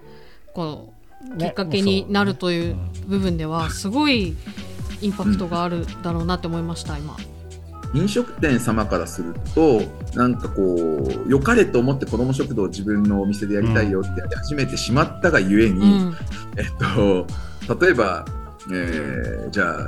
[0.54, 0.97] こう
[1.38, 2.76] きっかけになるという
[3.08, 4.36] 部分ではすごい
[5.02, 7.16] インパクトがあるだろうなって思いました今。
[7.94, 9.82] 飲食店様からすると
[10.14, 16.18] なんかこう良かれと思って子ども食堂を自分のお店でやりたいよってやり始めてしまったがゆえうに、ん、
[16.58, 16.66] えっ
[17.68, 18.26] と、例えば、
[18.70, 19.88] えーじゃあ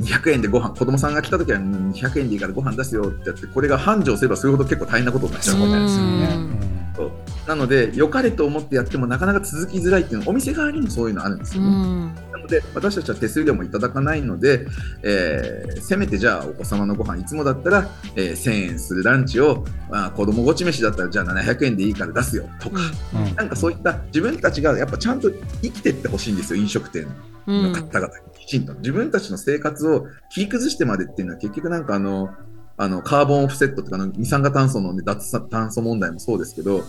[0.00, 6.81] 200円でご飯子供さんが来た時はうん200円でいいからご飯出すよってやってこれが繁盛すればそれほど結構大変なことになっちゃううんわけですよね。
[6.92, 7.10] うんそう。
[7.48, 11.76] なので良かれと思ってやってもなかなか続きづらいっていうのはお店側にもそういうのあるんですうよね。
[11.76, 12.14] ん。
[12.32, 14.66] なので私たちは手数料もいただかないので、
[15.02, 22.80] えーせめてじゃあお子様のご飯いつもだったら、えー1000円するランチを、まあ、子供ごち飯だったらじゃあ700円でいいから出すよとか、
[23.14, 23.34] うん。
[23.34, 25.30] なんかそういった自分たちがやっぱちゃんと
[25.62, 27.06] 生きてってほしいんですよ飲食店
[27.46, 27.72] うん。
[27.72, 28.74] の方々にきちんと。
[28.74, 32.30] 自分たちの生活を切り崩してまでっていうのは結局なんかあの
[32.76, 36.82] あのカーボンオフセットとかの二酸化炭素の、ね、脱炭素問題もそうですけど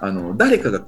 [0.00, 0.84] あの誰かが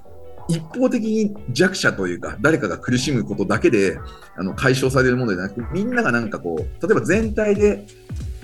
[0.49, 3.99] 一方的に弱者というか誰かが苦しむことだけで
[4.37, 7.85] あの解消されるものじゃなくてみんながなんかこう例えば全体で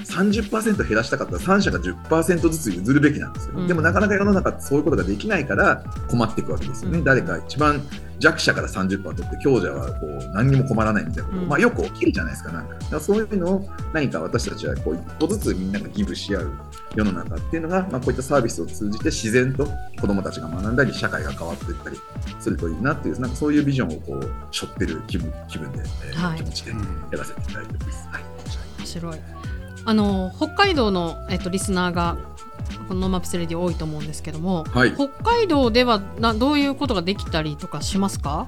[0.05, 3.67] 30%減らしたかったら3社が10%ずつ譲るべきなんですよ、うん。
[3.67, 7.05] でもなかなか世の中そういうことができないから困っていくわけですよね、うん。
[7.05, 7.83] 誰か一番
[8.21, 11.49] 弱者から30%取って強者はこう何にも困らないみたいなこと、うん。
[11.49, 12.75] まあ、よく起きるじゃないですかなんか。
[12.75, 16.53] だからそういうのを何か私たちはこう一歩ずつみんながギブし合う
[16.95, 19.69] 世の中っていうのが、まあ、こういったサービスを通じて自然と
[20.01, 21.97] 子どもたちが学んだり社会が変わっていったり
[22.41, 26.39] するといいなっていうなんかそういうビジョンをこう背負ってる気分気分で、えーはい。
[26.39, 26.77] 気持ちでや
[27.13, 28.09] らせていただいてます。
[28.09, 28.23] はい。
[28.79, 29.19] 面白い。
[29.85, 32.19] あの北海道の、えっと、リスナーが
[32.89, 34.95] このノーマップスレディ多いと思うんですけども、はい。
[34.95, 38.47] 北海道ではなどういうことができたりとかしますか？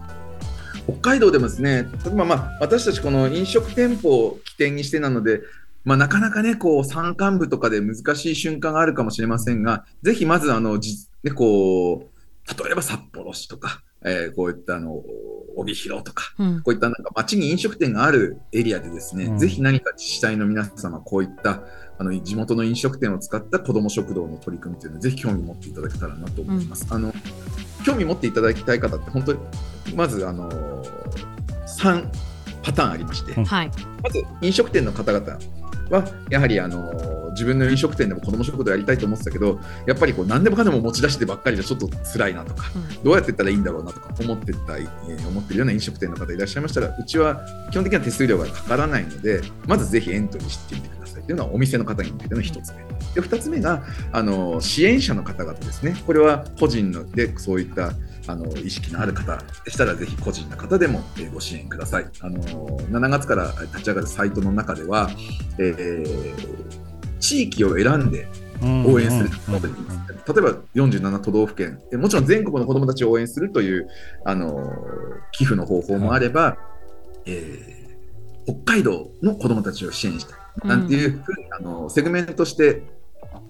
[0.86, 5.40] 北海道でもですね、例えばまあ私たちこの飲食店舗を起点にしてなので、
[5.84, 15.02] まあ、なかなかね、こう山間部とかで難しい瞬間があるかもしれませんが、ぜひまずあの、じね、こう、例えば札幌市とか、えーこういったあの、
[15.56, 16.62] 帯広とか、うん。
[16.62, 19.38] こういったなんか街に飲食店があるエリアでですね、うん。
[19.38, 21.62] ぜひ何か自治体の皆様、こういった
[22.00, 26.86] あの地元の飲食店を使った子ども食堂の取り組みというのをぜひ興味持っていただけたらなと思います。
[26.88, 27.12] あの
[27.84, 29.38] 興味持っていただきたい方って本当に
[29.94, 30.50] まずあの
[31.78, 32.08] 3
[32.62, 33.44] パターンありまして、うん。
[33.44, 33.70] はい。
[34.02, 35.38] まず飲食店の方々
[35.90, 43.02] はやはりあの自分の飲食店でも子ども食堂やりたいと思ってたけどやっぱりこう何でもかんでも持ち出してばっかりじゃちょっと辛いなとかうん。
[43.04, 50.99] どうやっていったらいいんだろうなとか思ってた、えー思ってるような飲食店の方いらっしゃいましたらうちは基本的には手数料がかからないのでまずぜひエントリーしてみてください
[51.30, 52.78] というのはお店の方に向けての1つ目。
[53.14, 55.94] で2つ目があの支援者の方々ですね。
[56.04, 57.92] これは個人のでそういった
[58.26, 62.06] あの意識のある方でしたらぜひ個人の方でも、ご支援ください。
[62.20, 65.08] あの7月から立ち上がるサイトの中では、
[65.58, 66.80] えー
[67.20, 68.26] 地域を選んで
[68.86, 73.88] 応援することに例えば47都道府県、もちろん全国の子どもたちを応援するという
[74.24, 74.72] あの
[75.30, 76.56] 寄付の方法もあれば、
[77.26, 77.80] えー
[78.46, 80.34] 北海道の子どもたちを支援した。
[80.34, 82.82] いなんていうふうに、あのセグメントして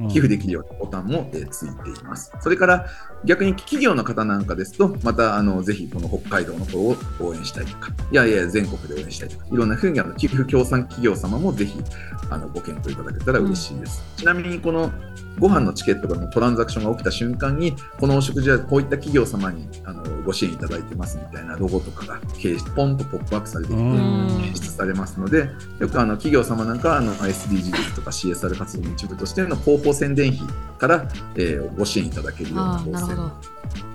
[0.09, 2.33] 寄付できるようなボタンも、えついています。
[2.41, 2.87] それから
[3.25, 11.79] 逆に企業の方なんかですと、またあのぜひこの北海道の子を応援したいとか、いやいや全国で応援したいとか、いろんなふうにあの寄付協賛企業様もぜひ
[12.31, 14.03] あのご検討いただけたら嬉しいです。
[14.17, 14.91] ちなみにこの
[15.39, 22.21] ご飯のチケットがのトランザクションが起きた瞬間に、このお食事はこういった企業様にあのご支援いただいてますみたいなロゴとかが
[22.77, 30.41] ポンとポップアップされてきて、うん演出されますので、よくあの企業様なんかはあの SDGs とか CSR 活動の一部としての広報宣伝費
[30.79, 33.10] から、えーご支援いただけるようなああ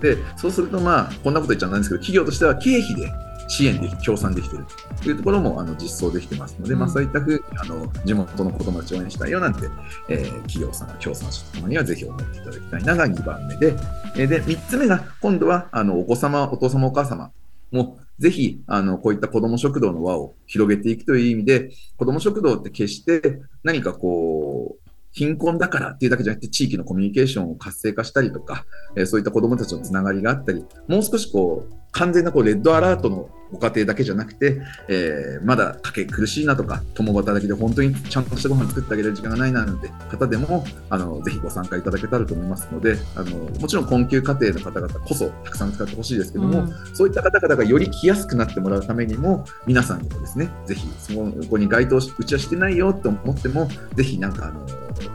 [0.01, 3.11] でそうすると、まあ、こんなこと言っちゃなんですけど、企業としては経費で
[3.47, 4.65] 支援でき、協賛できている。
[5.01, 6.79] というところもあの実装できてますので、うん。
[6.79, 9.67] まあ、そういったふうにあの地元の子供たちを応援したいよなんて、
[10.09, 13.75] えー企業様、協賛者様にはぜひ思っていただきたいなが2番目で、
[14.15, 17.31] えーで3つ目が今度はあのお子様、お父様、お母様
[17.71, 24.84] もぜひあのこういった子ども食堂の輪を広げていくという意味で、子ども食堂って決して何かこう、
[25.15, 28.65] 貧困だからっていうだけじゃなくて、地域のコミュニケーションを活性化したりとか、
[28.97, 46.95] えそういった子どもたちのつながりがあったり、もう少しこう完全なこうレッドアラートのご家庭だけじゃなくて、えーまだ家計苦しいなとか、共働きで本当にちゃんとしたご飯作ってあげれる時間がないななんて方でも、あのぜひご参加いただけたらと思いますので、あのもちろん困窮家庭の方々こそたくさん使ってほしいですけども、うん。
[46.95, 51.13] そういった方々がより来やすくなってもらうためにも、皆さんにもですね、ぜひそ
[51.49, 54.65] こに該当し、うちはしてないよと思っても、ぜひなんかあの、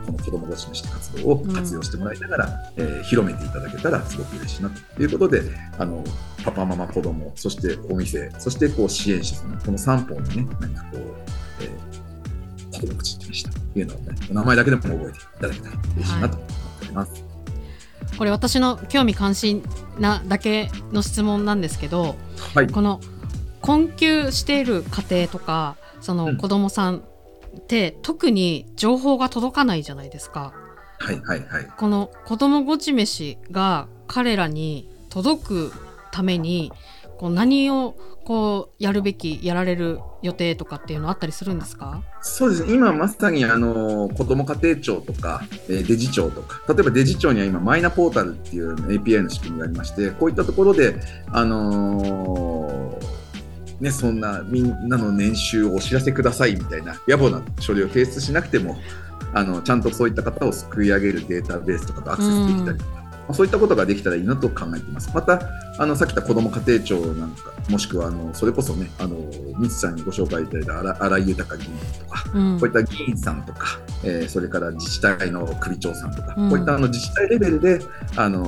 [0.05, 5.41] この子どもごち飯の活動を活用してもらいながら、えー広めていただけたらすごく嬉しいなということで
[5.77, 6.03] あの
[6.45, 10.99] パパママ子どもそしてお店そしてこう支援者さんこの3本にね何かこう、
[11.61, 17.23] えー、子どもごち飯というのをねお名前だけでも覚えていただけたら嬉しいなと思っております。
[18.17, 19.63] これ私の興味関心
[19.97, 22.15] なだけの質問なんですけど
[22.53, 22.99] はい、この
[23.61, 26.97] 困窮している家庭とかその子供さん
[27.57, 30.53] って、特に情報が届かないじゃないですか。
[30.99, 31.67] はい、はい、はい。
[31.77, 35.73] この子供ごち飯が彼らに届く
[36.11, 36.71] ために
[37.17, 42.03] こう何をこうやるべきやられる予定とかっていうのあったりするんですか？
[42.21, 42.65] そうです。
[42.65, 50.95] ね、今まさにあの子ども家庭庁とか、えーデジ庁とか、例えばデジ庁には今、マイナポータルっていう API の仕組みがありまして、こういったところで、
[51.31, 53.21] あのー
[53.81, 58.77] ね、そんなみんなの年収をお知らせくださいみたいな野暮な書類を提出しなくても、
[59.33, 63.00] あのちゃんとそういった方を救い上げるデータベースとかとアクセスできたりとか、
[63.33, 65.09] そういったことができたらいいなと考えています。
[65.13, 65.41] また、
[65.77, 69.17] あのさっき言った子ども家庭庁なんか、もしくはあのそれこそね、あの
[69.57, 72.59] みつさんにご紹介いただいた荒荒井豊議員とか、うん。
[72.59, 76.49] こういった議員さんとか、えーそれから自治体の首長さんとか、うん。
[76.49, 77.79] こういったあの自治体レベルで、
[78.15, 78.41] あの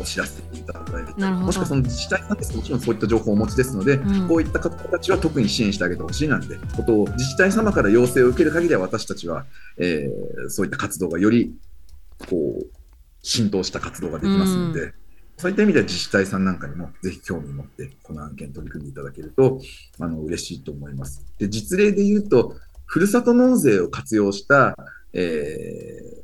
[0.00, 2.56] お知らせていただいたり、もしくはその自治体さんです。
[2.56, 4.28] もちろんそういった情報をお持ちですので、うん。
[4.28, 9.44] こういった方たちは特に支援してあげてほしいなんてことを自治体様から要請を受ける限りは私たちは、
[9.78, 11.54] えーそういった活動がより
[12.28, 12.66] こう
[13.22, 14.92] 浸透した活動ができますので、
[15.36, 19.60] そういった意味では自治体さんなんかにもぜひ興味を持ってこの案件取り組んでいただけると
[19.98, 21.24] あの嬉しいと思います。
[21.38, 24.76] で実例で言うとふるさと納税を活用した、
[25.12, 26.20] えー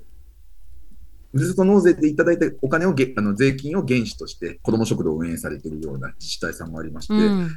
[1.33, 7.51] ふるさと納税でいただいたお金をげあの税金を原資として子ども食堂を運営されているような自治体さんもありまして、うん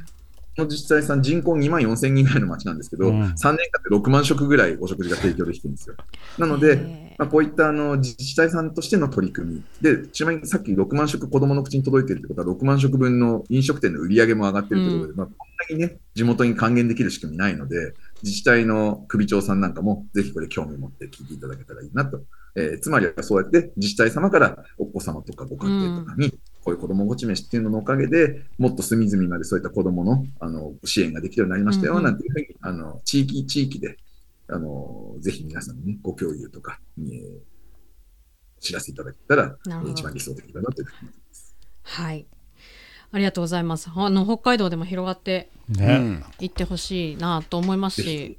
[0.56, 3.56] この自治体さん人口2万4千人ぐらいの町なんですけど、うん3年間
[3.88, 5.94] で6万食ぐらいお食事が提供できてるんですよ。
[6.38, 9.62] なので、まあ、こういったあの自治体さんとしての取り組み。
[9.82, 15.32] で、ちなみにさっき6万食子どもの口に届いているということは、6万食分の飲食店の売り上げも上がっているということで、まあ、こ
[15.74, 22.22] んなにね、地元に還元できる仕組みないので、自治体の首長さんなんかも、ぜひこれ興味を持って聞いていただけたらいいなと。
[22.56, 26.30] えーつまりはそうやって自治体様からお子様とかご家庭とかに、
[26.64, 32.04] こういう子どもごち飯っていうののおかげで、もっと隅々までそういった子どものあの支援ができるようになりましたよ、うんうん。
[32.04, 33.98] なんていうふうに、あの地域地域で、
[34.52, 37.50] あのぜひ皆さんに、ね、ご共有とか、えー
[38.60, 39.56] お知らせいただけたら
[39.90, 41.56] 一番理想的だなというふうに思います。
[41.82, 42.26] はい。
[43.12, 43.90] ありがとうございます。
[43.94, 45.50] あの北海道でも広がって
[46.38, 48.36] いってほしいなと思いますし。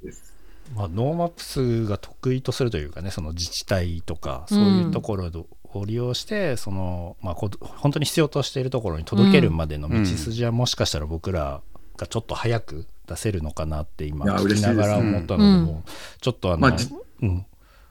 [0.76, 5.30] まあ、ノーマップスが得意とするというかねその自治体とかそういうところ
[5.64, 11.60] を利用して、そのまあ、こ本当に必要としているところに届けるまでの道筋はもしかしたら僕ら
[11.96, 14.90] がちょっと早く出せるのかなって今聞きながら嬉しいです。
[14.90, 15.64] 思ったので、うん。
[15.64, 16.88] もうちょっとあの、まあじ
[17.22, 17.46] うん、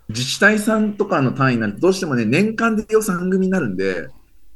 [0.09, 4.07] 自治体さんとかの単位になると、どうしてもね、年間で予算組になるんで、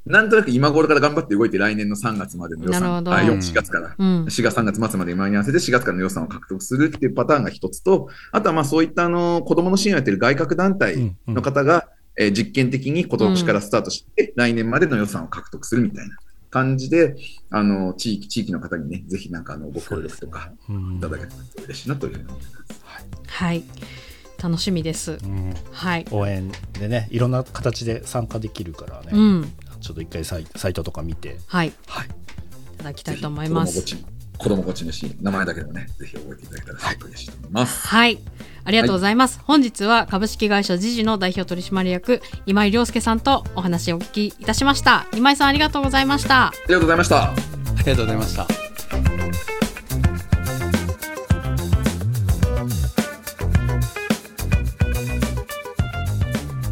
[0.06, 4.26] なんとなく今頃から頑張って動いて、来年の3月までの予算、あ4 4月から、うん。
[4.26, 16.15] 4月、3月末まで今に合わせて4月からの予算を獲得するっていうパターンが一つと、あとはまあそういったあの子どもの支援をやっている外郭団体の方が、えー実験的に今年からスタートして、来年までの予算を獲得するみたいな
[16.56, 17.18] 感じで、
[17.50, 20.96] あの地域、地域の方にね、ぜひなんかあのご協力とかうん。
[20.96, 22.82] いただけたら嬉しいなというふうに思います。
[23.28, 23.63] はい。
[24.41, 25.18] 楽しみです。
[25.22, 25.54] うん。
[25.74, 26.06] はい。
[26.12, 29.54] 応援でねいろんな形で参加できるからね、うん。
[29.82, 31.68] ちょっと一回サイサイトとか見て、はい。
[31.68, 31.74] い。
[31.88, 32.08] はい、
[32.78, 33.82] ただきたいと思います。
[33.82, 34.06] ぜひ
[34.38, 37.88] 子供ごち飯、名前だけでもね、ぜひ覚えていただけたらすごく嬉しいと思います。
[37.88, 38.19] はい。
[38.65, 39.39] ありがとうございます。
[39.43, 45.06] 本日は株式会社ジジの代表取締役今井亮介さんとお話をお聞きいたしました。
[45.13, 46.48] 今井さんありがとうございました。
[46.48, 47.24] ありがとうございました。
[47.24, 47.36] あ
[47.78, 48.64] りがとうございました。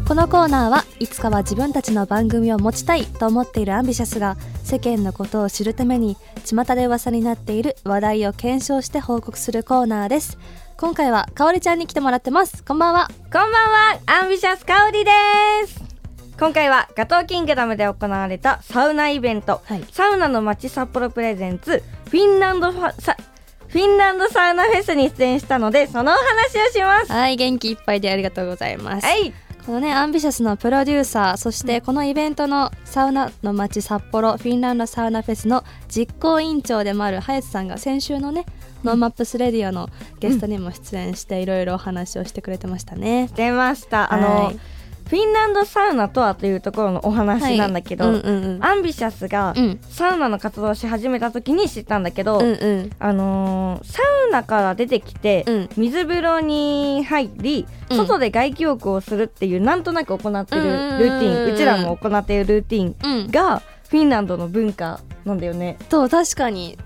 [0.06, 10.36] このコーナーはいつかは自分たちの番組を持ちたいと思っているアンビシャスが世間のことを知るために巷で噂になっている話題を検証して報告するコーナーです。
[10.76, 12.62] 今回はかおりちゃんに来てもらってます。
[12.64, 15.10] こんばんはこんばんは、アンビシャスかおりで
[15.66, 15.82] す。
[16.38, 19.84] 今回はガトーキングダムで行われたサウナイベント、はい。
[19.90, 23.16] サウナの街札幌プレゼンツフィンランドファサ
[23.68, 27.10] フィンランドサウナフェスに出演したのでそのお話をします。
[27.10, 29.32] はい元気いっぱいでありがとうございます、はい、
[29.66, 38.44] このねアンビシャスのプロデューサーそしてこのイベントのサウナの街札幌フィンランドサウナフェスの実行委員長でもある林さんが先週のね
[38.84, 39.88] ノーマップスレディオの
[40.20, 44.12] ゲストにも出演していろいろお話をしてくれてましたね、出ました。
[44.12, 44.60] あの、はい
[45.08, 48.14] フィンランドサウナとはというところのお話なんだけど、はい。
[48.14, 48.64] うんうんうん。
[48.64, 49.80] アンビシャスがうん。
[49.82, 52.90] サウナの活動をし始めた時に知ったんだけど、うんうん。
[52.98, 55.68] あのーサウナから出てきて、うん。
[55.76, 57.96] 水風呂に入り、うん。
[57.98, 63.30] 外で外気浴をするっていうなんとなく行ってるルーティン、うんうんちらも行っているルーティンうん。
[63.30, 65.76] がフィンランドの文化なんだよね。
[65.90, 66.78] そう確かに。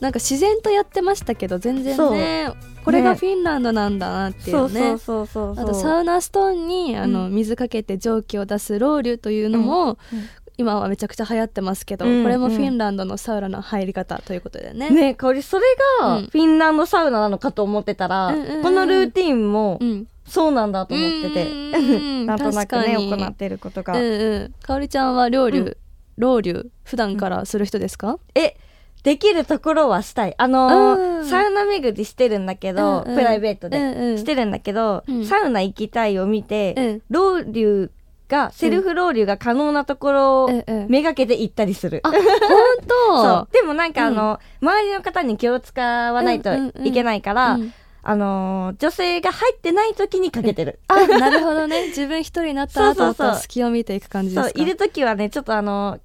[0.00, 2.50] なんか自然とやってましたけど全然ね
[2.84, 14.88] これがフィンランドなんだなっていそううねあとサウナストーンにあの、う水かけて蒸気を出すロウリュというのも、うん今はめちゃくちゃ流行ってますけど、うんこれもフィンランドのサウナの入り方ということでね。
[14.90, 15.64] ね香りそれ
[16.00, 16.26] がうん。
[16.26, 18.62] フィンランドサウナなのかと思ってたら、うんうんうん。
[18.62, 24.54] このルーティンもうん、そうなんだと思ってて、うん なんとなくね行ってることが、うんうん。
[24.62, 25.76] かおりちゃんは料理、うん。
[26.18, 28.18] ロウリュ普段からする人ですか？
[28.36, 28.56] え
[29.04, 30.34] できるところはしたい。
[30.38, 31.24] あのーうん。
[31.26, 33.16] サウナ巡りしてるんだけど、うんうん。
[33.16, 34.18] プライベートで、うんうん。
[34.18, 35.24] してるんだけど、うん。
[35.26, 37.02] サウナ行きたいを見て、うん。
[37.10, 37.90] ロウリュ
[38.28, 40.86] がセルフロウリュが可能なところをうんうん。
[40.88, 43.48] めがけて行ったりする、あ、本 そ当う。
[43.52, 46.50] でもなんかあの、周りの方に気を使わないと
[46.82, 47.72] いけないから、うん。
[48.06, 51.86] あのー女性が入ってない時にかけてる、あ、なるほどね。
[51.88, 54.50] 自分一人になった後 隙を見ていく感じですか？
[54.50, 56.00] そういる時はねちょっとあのー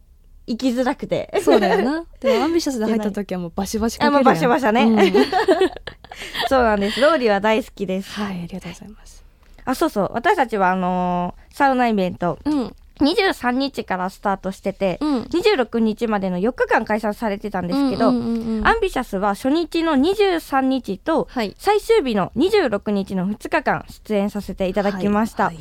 [0.50, 1.32] 行きづらくて。
[1.43, 2.04] そうだよな。
[2.20, 4.22] でもアンビシャスで入った時はもうバシバシかけるやん。
[4.22, 4.84] あもうバシバシね。
[4.84, 4.97] うん。
[6.50, 7.00] そうなんです。
[7.00, 8.12] ロウリュは大好きです。
[8.12, 9.24] はい、ありがとうございます。
[9.64, 10.12] あそうそう。
[10.14, 12.39] 私たちはあのーサウナイベント。
[12.45, 15.22] うん、23日からスタートしてて、うん。
[15.24, 21.56] 26日までの4日間開催されてたんですけど、アンビシャスは初日の23日とはい。
[21.58, 25.52] 最終日の26日の2日間出演させていただきました、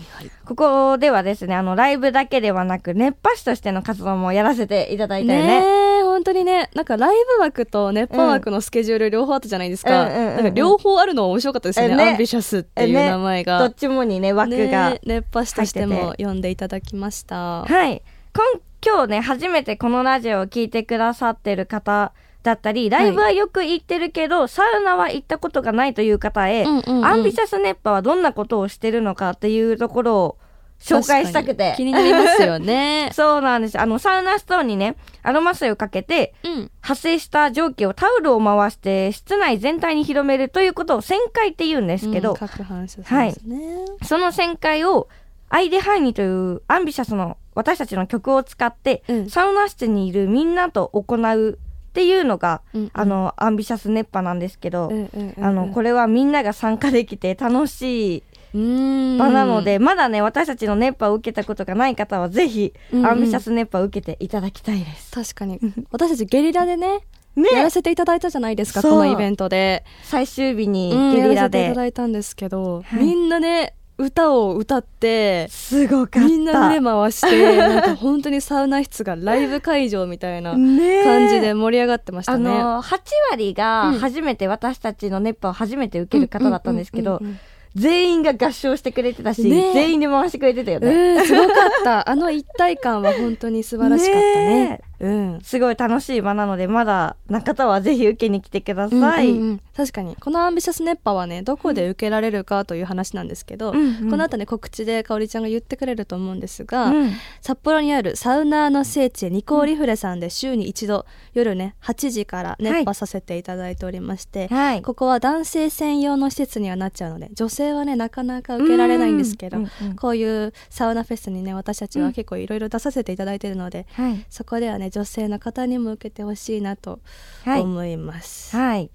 [0.44, 5.60] ここではですねあのライブだけではなく熱波師としての活動もやらせていただいたよね。
[5.60, 5.66] ね
[5.97, 12.10] え本当にねなんかライブ枠と熱波枠のスケジュール両方あったじゃないですか、うんか両方あるの面白かったですよね,、えね。
[12.10, 17.62] アンビシャスっていう名前が、どっちもにね枠が、ね熱波師としても呼んでいただきました。
[17.62, 18.02] はい。
[18.34, 22.12] 今今日ね初めてこのラジオを聞いてくださってる方
[22.42, 30.38] だったりライブはよく行ってるけど、サウナは行ったことがないという方へ、アンビシャス熱波はどんなことをしてるのかっていうところを
[30.80, 31.74] 紹介したくて。
[31.76, 33.10] 気になりますよね。
[33.14, 33.80] そうなんです。
[33.80, 36.70] あのサウナストーンにねアロマ水をかけてうん。
[36.80, 45.08] 発生した蒸気をタオルを回して室内全体に広めるということを旋回って言うんですけど、うん撹拌しますね、その旋回を
[45.50, 49.30] アイデハイニというアンビシャスの私たちの曲を使って、うん。
[49.30, 51.58] サウナ室にいるみんなと行う
[51.88, 52.90] っていうのが、うんうん。
[52.92, 55.44] あのアンビシャス熱波なんですけど、うんうんうんうん。
[55.44, 58.22] あのこれはみんなが参加できて楽しいうん
[58.54, 63.06] 場なので、まだね私たちの熱波を受けたことがない方はぜひ、うんうん。
[63.06, 65.10] アンビシャス熱波を受けていただきたいです。
[65.12, 65.58] 確かに。
[65.90, 67.00] 私たちゲリラでね
[67.36, 67.50] ね。
[67.52, 69.84] やらせていただいたじゃないですかこのイベントで。
[70.02, 73.02] 最終日にうんゲリラやらせていたで、だいたんですけど、はい。
[73.04, 76.20] みんなね歌を歌ってすごかった。
[76.20, 80.52] みんな腕回してなんか本当にサウナ室がライブ会場みたいな
[81.04, 82.44] 感じで盛り上がってましたあね。
[82.48, 82.98] の8
[83.32, 83.98] 割がうん。
[83.98, 87.38] 初めて私たちの熱波を初めて受ける方だったんですけどうんうんうん
[87.74, 89.70] 全員が合唱してくれてたし、ね。
[89.70, 91.54] え全員で回してくれてたようんね、うんすごかっ
[91.84, 92.08] た。
[92.10, 94.68] あの一体感は本当に素晴らしかったね。
[94.70, 95.38] ねうん。
[95.42, 99.60] すごい楽しい場なのでまだな方はぜひ受けに来てください、うんうんうん。
[99.76, 100.16] 確かに。
[100.16, 104.10] このアンビシャス熱波はねどこで受けられるかという話なんですけど、うんうん。
[104.10, 107.12] この後ね告知でかおりちゃんが言ってくれると思うんですが、うん。
[107.40, 114.82] 札幌にあるサウナーの聖地ニコーリフレさんで週に一度夜ね8時から熱波させていただいておりまして、はい。
[114.82, 124.24] ここは男性専用の施設にはなっちゃうので女性はねなかなか受けられないんですけど、うんうんうんこういうサウナフェスにね私たちは結構いろいろ出させていただいてるので、はい。
[124.30, 127.00] そこではね女性の方にも受けてほしいなと
[127.44, 128.56] はい思います。
[128.56, 128.90] はい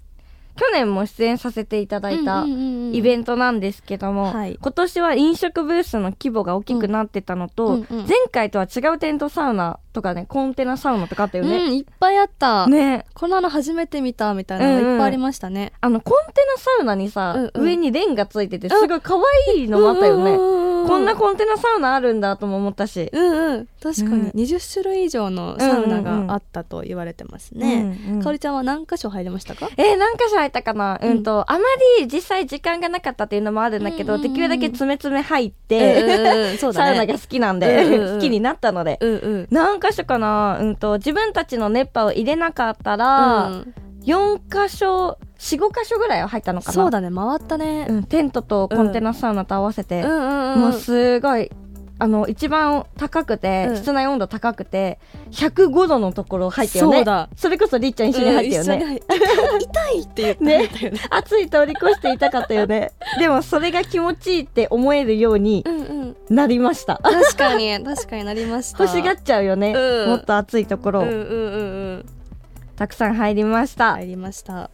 [0.56, 4.58] 去年も出演させていただいたインベントなんですけども、はい。
[4.62, 8.08] 今年は飲食ブースの規模が大きくなってたのと、うんうんうん。
[8.08, 11.70] 前回とは違うテントサウナとかねコンテナサウナとかあったようね。
[11.70, 13.06] ん、いっぱいあった、ね。
[13.14, 15.74] このあの初めて見たみたいなのがいっぱいありましたね。
[15.82, 17.68] あのコンテナサウナにさ、うんうん。
[17.68, 19.16] 上にレンガついててすごい可
[19.50, 20.36] 愛いのもあったよね。
[20.36, 23.10] ここんなコンテナサウナあるんだとも思ったし。
[23.12, 23.68] うんうん。
[23.82, 24.24] 確かうん。
[24.26, 27.96] に20種類以上のサウナがあったと言われてますね。
[28.08, 28.22] うんうん。
[28.22, 29.70] かおりちゃんは何箇所入りましたか？
[29.78, 31.60] えー、何箇所入ったかな、う、うんんとあま
[32.00, 34.34] り実際時間がなかったっていうのもあるんだけど、うんうんうん。
[34.34, 36.58] できるだけ詰め詰め入っうんて。
[36.58, 38.16] サウナが好きなんで、うんうんうん。
[38.16, 39.48] 好きになったので、うんうん。
[39.50, 43.74] 何箇所かな、うん、と自分たちの熱波を入れなかったら、うん。
[44.04, 46.74] 4箇所45箇所ぐらいは入ったのかな？
[46.74, 47.10] そうだね。
[47.10, 47.88] 回ったね。
[47.90, 50.60] うん、テントとコンテナサウナと合わせて、うんうんうん。
[50.60, 51.50] もうすごい
[52.00, 53.78] あの一番高くて、うん。
[53.78, 55.00] 室内温度高くて
[55.32, 56.98] 105度のところ入ったよね。
[56.98, 57.30] そうだ。
[57.36, 59.00] それこそりっちゃん一緒に入ったよね、
[59.60, 61.00] 痛いって言ってたよね。
[61.12, 62.92] 暑い通り越していたかったよね。
[63.20, 66.16] でもそれが気持ちいいって思えるようにうんうん。
[66.30, 67.00] なりました。
[67.04, 68.84] 確かに確かになりました。
[68.84, 70.10] 欲しがっちゃうよね、うん。
[70.10, 71.22] もっと暑いところ、うんうんうんう
[71.98, 72.06] ん。
[72.76, 74.70] たくさん入りました、入りました。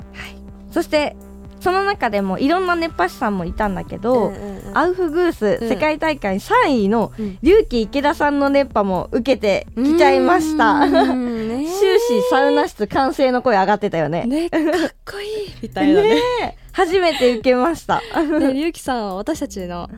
[0.72, 1.16] そして
[1.60, 4.34] その中でもいろんな熱波師さんもいたんだけど、
[4.74, 5.70] アウフグースうん。
[5.70, 7.38] 世界大会3位のうん。
[7.42, 10.88] 龍騎池田さんの熱波も受けてきちゃいました。
[10.88, 11.68] 終
[12.00, 14.26] 始サウナ室完成の声上がってたよね。
[14.26, 14.62] ねかっ
[15.06, 15.54] こいい。
[15.64, 16.16] みたいなね。
[16.16, 18.02] ね初めて受けました。
[18.40, 19.90] でりゅうきさんは私たちの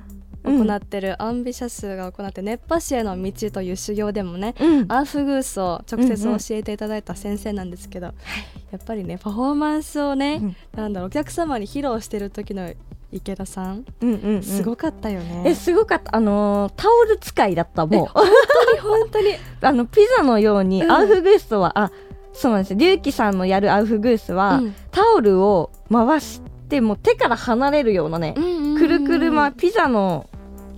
[0.44, 8.14] 行ってるアンビシャスが行って熱波師への道という修行でもねうんアーフグースを直接教えていただいた先生なんですけど、や
[8.78, 12.74] っぱりねパフォーマンスをね、うんなんだろうお客様に披露してる時の
[13.12, 21.92] 池田さんうんうんうんすごかったよね、えすごかったあのータオル使いだったもう本当に本当にあのピザのようにアウフグースは、あ
[22.34, 28.34] そうなんですよ龍騎さんのやるアウフグースは、うんタオルを回してもう手から離れるようなね、
[28.78, 30.30] くるくるまピザの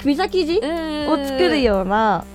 [0.03, 0.61] ピザ生地を
[1.23, 2.25] 作るような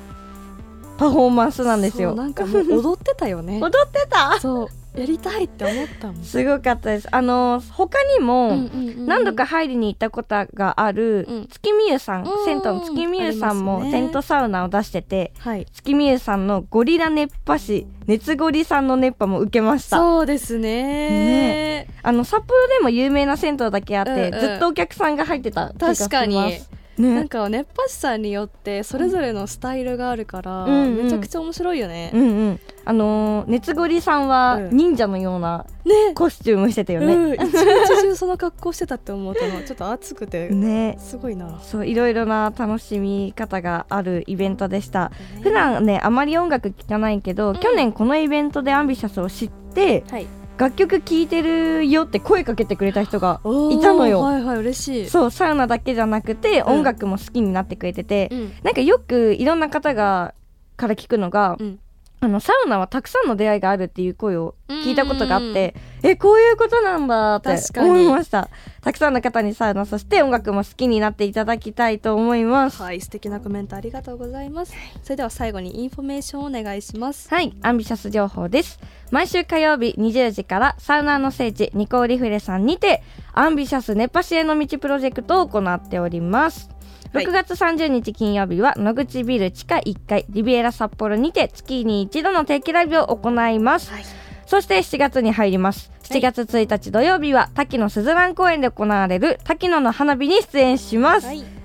[0.99, 2.15] パフォーマンスなんですよ。
[2.15, 3.59] なんかもう踊ってたよね。
[3.63, 4.39] 踊ってた？
[4.41, 4.69] そう
[4.99, 6.25] やりたいって思ったもん。
[6.25, 7.09] すごかったです。
[7.11, 8.69] あのー他にも、
[9.07, 11.47] 何度か入りに行ったことがある、うん。
[11.49, 15.67] 月見湯さん、うん銭湯の月見湯さんもテントサウナを出しててはい。
[15.73, 19.97] 月見湯さんのゴリラ熱波師熱ゴリさんの熱波も受けました。
[19.99, 21.87] そうですね。
[22.03, 24.41] あの札幌でも有名な銭湯だけあって、うんうん。
[24.41, 26.09] ずっとお客さんが入ってた気がします。
[26.09, 26.59] 確かに
[27.03, 30.73] なんねか熱波師さんによってそれぞれのスタイルがあるから、うん。
[30.73, 32.61] うんめちゃくちゃ面白いよね、うんうん。
[32.85, 34.77] あのー熱ゴリさんはうん。
[34.77, 36.13] 忍者のようなね。
[36.15, 40.97] コスチュームしてたよね、うん、一日中その格好してたって思うと ちょっと暑くてね。
[40.99, 45.13] すごいな、そういろいろな楽しみ方があるイベントでした。
[45.43, 47.57] 普段ねあまり音楽聴かないけど、ん。
[47.57, 50.27] 去年このイベントでアンビシャスを知ってはい
[50.59, 53.41] 楽曲聴いてるよって声かけてくれた人が
[53.71, 54.21] いたのよ。
[54.21, 55.09] はいはい嬉しい。
[55.09, 56.73] そうサウナだけじゃなくてうん。
[56.79, 58.53] 音楽も好きになってくれてて、うん。
[58.65, 60.35] なんかよくいろんな方が
[60.77, 61.79] から聞くのが、うん
[62.21, 68.51] あのサウナはたくさんの出会いがあるっていう声を聞いたことがあって、えこういうことなんだって思いました。
[68.83, 72.83] たくさんの方にサウナそして音楽も好きになっていただきたいと思います。
[72.83, 74.75] はい素敵なコメントありがとうございます。
[75.05, 77.29] それでは最後にインフォメーションをお願いします。
[77.29, 78.81] はい、アンビシャス情報です。
[79.13, 83.03] 毎週火曜日20時からサウナーの聖地ニコーリフレさんにて
[83.33, 86.78] アンビシャス熱波師への道プロジェクトを行っております。
[87.13, 87.25] はい。
[87.25, 93.91] 6月30日金曜日は野口ビル地下1階リビエラ札幌にて月に一度の定期ライブを行います。
[93.91, 94.05] はい。
[94.47, 95.93] そして7月に入ります。
[96.05, 101.27] 7月1日土曜日は滝野すずらん公園で行われる滝野の花火に出演します。
[101.27, 101.59] はい。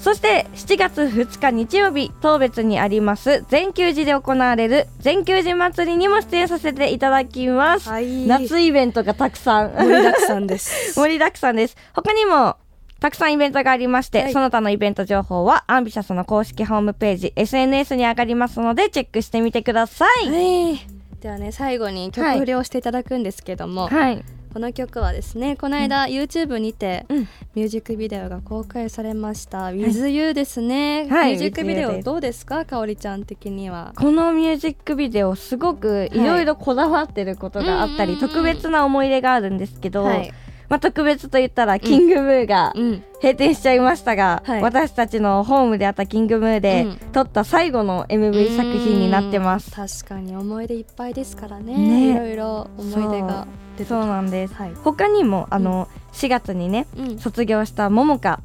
[0.00, 8.26] そして7月2日日曜日当別にあります全球寺で行われる全球寺祭りにも出演させていただきます、はい。
[8.26, 9.72] 夏イベントがたくさん。
[9.72, 10.94] 盛りだくさんです。
[10.98, 11.76] 盛りだくさんです。
[11.92, 12.56] 他にも
[13.00, 14.32] たくさんイベントがありまして、はい。
[14.32, 20.28] その他のイベント情報はアンビシャスの公式ホームページ SNS に上がりますのでチェックしてみてください。
[20.28, 20.86] はい。
[21.20, 24.24] ではね最後に曲振りをしていただくんですけども、はい。
[24.52, 27.18] この曲はですねこの間、YouTube にて、うん。
[27.54, 31.30] ミュージックビデオが公開されました「WithYou」ですね、はい。
[31.30, 32.64] ミュージックビデオどうですか？
[32.64, 33.92] かおりちゃん的には。
[33.96, 38.34] このミュージックビデオすごくいろいろこだわってることがあったり、うんうんうんうん。
[38.34, 40.32] 特別な思い出があるんですけど、はい
[40.70, 43.04] まあ、特別と言ったらキングムーがうん。
[43.20, 44.62] 閉店しちゃいましたが、はい。
[44.62, 46.96] 私たちのホームであったキングムーでうん。
[47.12, 49.72] 撮った最後の MV 作品になってます。
[49.72, 51.76] 確かに思い出いっぱいですからね。
[51.76, 52.10] ね。
[52.12, 53.48] いろいろ思い出が
[53.86, 54.06] そう。
[54.06, 54.54] なんです。
[54.54, 54.72] はい。
[54.84, 57.18] 他にもあの、4月にねうん。
[57.18, 58.40] 卒業したももか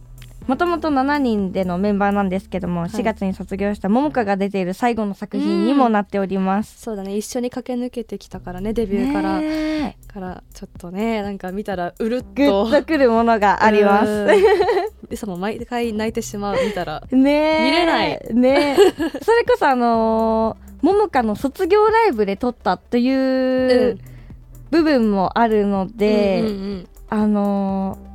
[0.48, 2.89] もともと7人でのメンバーなんですけども、い。
[2.89, 6.80] 4月に卒業したももかが出ている最後の作品にもなっております。
[6.80, 7.18] そうだね。
[7.18, 9.41] 一緒に駆け抜けてきたからねデビューから、
[10.14, 14.10] からちょっとねなんか見たらうるっグッととくるものがあります。
[14.10, 14.30] うん。
[15.12, 17.04] いつも毎回泣いてしまう見たら。
[17.12, 17.64] ねえ。
[17.64, 18.22] 見れない。
[18.34, 18.76] ねえ。
[19.22, 24.00] それこそあのー、ももかの卒業ライブで撮ったといううん。
[24.72, 26.88] 部分もあるので、うんうんうん。
[27.10, 27.98] あの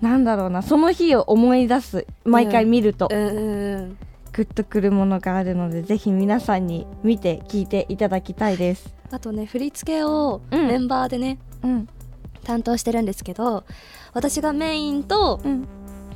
[0.00, 8.94] なんだろうなその日を思い出す毎回見ると、グッとくるものがあるのでぜひ皆さんに見て聞いていただきたいです。
[9.10, 10.66] あとね振り付けをうん。
[10.66, 11.88] メンバーでね、うん。
[12.44, 13.64] 担当してるんですけど
[14.12, 15.66] 私がメインとうん、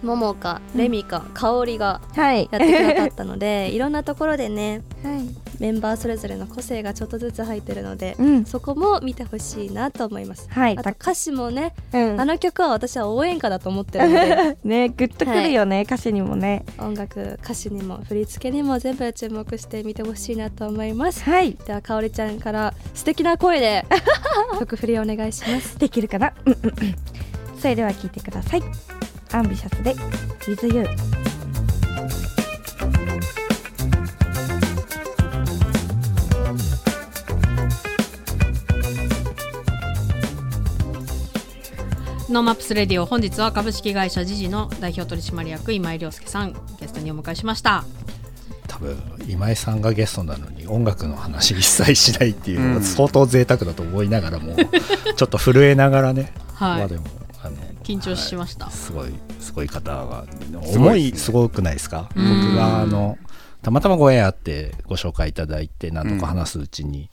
[0.03, 0.81] ももかうん。
[0.81, 2.49] レミか香りがはい。
[2.51, 5.29] やってくださったので いろんなところでねはい。
[5.61, 8.45] メンバーそれぞれの個性がちょっとずつ入ってるので、うん。
[8.47, 10.49] そこも見てほしいなと思います。
[10.51, 10.79] はい。
[10.79, 12.21] あと歌詞もね、うん。
[12.21, 14.57] あの曲は私は応援歌だと思ってるので。
[14.65, 16.65] ねグッとくるよね、歌詞にもね。
[16.79, 21.23] 音楽歌詞にも振り付けにも全部注目して見てほしいなと思います。
[21.25, 21.59] はい。
[21.67, 23.85] ではかおりちゃんから素敵な声で
[24.59, 25.79] 曲振りお願いします。
[25.79, 26.33] できるかな？
[27.61, 28.63] それでは聞いてください
[29.33, 29.95] アンビシャスで
[30.41, 30.85] With You
[42.29, 47.85] 「ノーマップスレディオ本日は株式会社ジジの代表取締役今井了介さんゲストにお迎えしました。
[48.69, 48.97] 多分
[49.29, 54.57] 今井さんがゲストなのに音楽の話一切しないっていうのは相当贅沢だと思いながらも、
[55.17, 56.79] ちょっと震えながらね、はい。
[56.79, 57.20] まあでも
[57.83, 58.75] 緊張しました、はい。
[58.75, 62.09] すごいすごい方が思いすごくないですか？
[62.15, 62.43] うん。
[62.47, 63.19] 僕があの
[63.63, 67.11] たまたまご縁あってご紹介いただいて何とか話すうちに、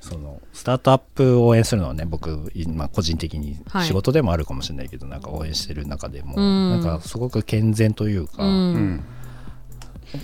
[0.00, 3.86] そのスタートアップを応援するのはね僕今個人的にはい。
[3.86, 6.70] 仕事でもあるかもしれないけど、なんか応援してる中でも、うん。
[6.70, 8.50] なんかすごく健全というか、うん。
[8.50, 9.04] うん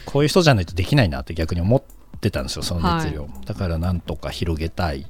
[0.07, 1.83] こういう人じゃないとできないなって逆に思っ
[2.21, 5.07] てたんですよその熱量、だからなんとか広げたい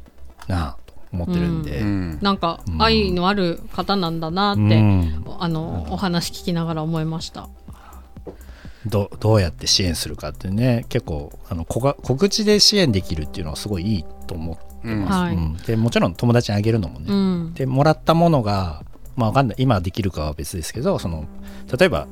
[0.49, 0.79] な。
[0.79, 0.82] と
[1.13, 2.19] 思ってるんで、うん。
[2.23, 2.83] なんかうん。
[2.83, 5.25] 愛のある方なんだなって、うん。
[5.39, 7.49] あのお話聞きながら思いました。
[8.87, 15.05] どどうやって支援するかってね結構あの小が小口で支援できるっていうのはすごいいいと思ってうん。
[15.05, 15.35] ます、はい。
[15.37, 15.57] うん。
[15.57, 17.55] でもちろん友達にあげるのもね、うん。
[17.55, 18.83] でもらったものが
[19.15, 19.57] まあわかんない。
[19.59, 21.27] 今できるかは別ですけどその
[21.79, 22.09] 例えば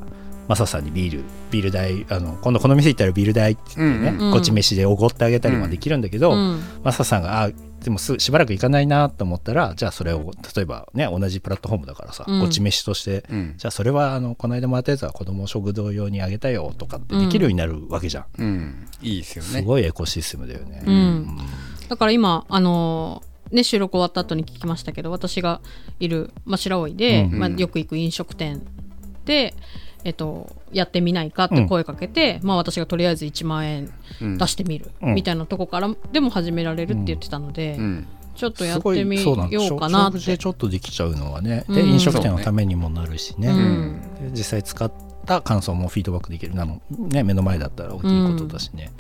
[0.47, 4.27] マサさんにビールビール代あの今度この店行ったらビール代って言ってね、うん。
[4.27, 4.33] うん。
[4.33, 6.61] こっち飯でおごってあげたりはできるんだけど、うん。
[6.85, 7.51] マサさんがあ
[7.83, 12.41] でもすしばらく行かないなと思ったらじゃあそれを例えばね同じプラットフォームだからさ、うん。
[12.41, 13.55] こっち飯としてうん。
[13.57, 18.89] じゃあそれはあのこの間もらったやつは子供食堂用にあげたよとかってできるようになるわけじゃん、うん。
[19.01, 21.39] いいですよすねごいエコシステムだよね、うん。
[21.89, 25.61] だから今あのね収録終わった後に聞きましたけど私が
[25.99, 27.39] いる、まあ、白老で、うん。
[27.39, 28.63] まあ、よく行く飲食店
[29.25, 29.55] で、
[30.05, 34.39] えっと、やってみないかって声かけて、まあ、私がとりあえず1万円うん。
[34.39, 35.15] 出してみる、うん。
[35.15, 38.07] みたいなとこからでも始められるって言ってたので、うん。
[38.35, 39.37] ちょっとやってみよう
[39.79, 40.39] かなって。
[40.39, 41.75] ちょっとできちゃうのはね、うん。
[41.75, 44.01] で飲食店のためにもなるしね、うん。
[44.33, 44.91] で実際使っ
[45.27, 48.91] た感想もフィードバックできるなの、ね、目の前だったら大きいことだしね、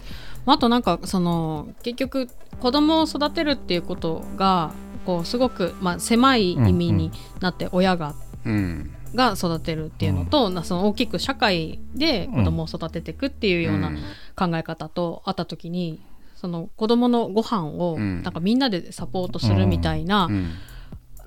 [0.46, 2.28] あとなんかその結局
[2.61, 4.72] 子供を育てるっていうことが
[5.07, 13.91] こうすごく、まあ、狭い意味になって親が、うんが育てるっていうのと、なその大きく社会で子供を育てていくっていうような
[14.37, 16.01] 考え方とあった時に
[16.41, 18.23] その子供のご飯をうん。
[18.23, 20.53] なんかみんなでサポートするみたいなうん。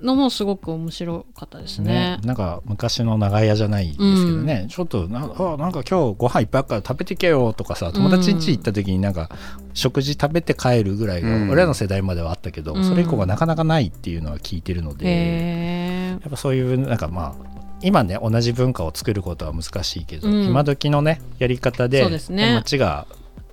[0.02, 2.18] のもすごく面白かったですね。
[2.18, 9.30] ねなんか昔の長屋じゃないですけどね、ちょっとなあなんか今日ご飯いっぱいあるから食べてけよとかさ友達ん家行った時になんか
[9.72, 11.50] 食事食べて帰るぐらいがうん。
[11.50, 12.84] 俺らの世代まではあったけど、うん。
[12.84, 17.53] それ以降がなかなかないっていうのは聞いてるので、へやっぱそういうなんかまあ
[17.84, 20.44] 今ね同じ文化を作ることは難しいけど、うん。
[20.46, 22.54] 今時のねやり方でそうですね。
[22.54, 23.06] 街が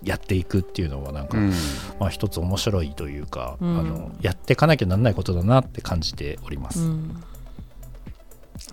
[0.03, 1.53] やっていくっていうのはなんか、うん。
[1.99, 3.79] まあ一つ面白いというか、うん。
[3.79, 6.79] あのやっていかなきゃなんないことだなって感じております。
[6.79, 7.23] うん。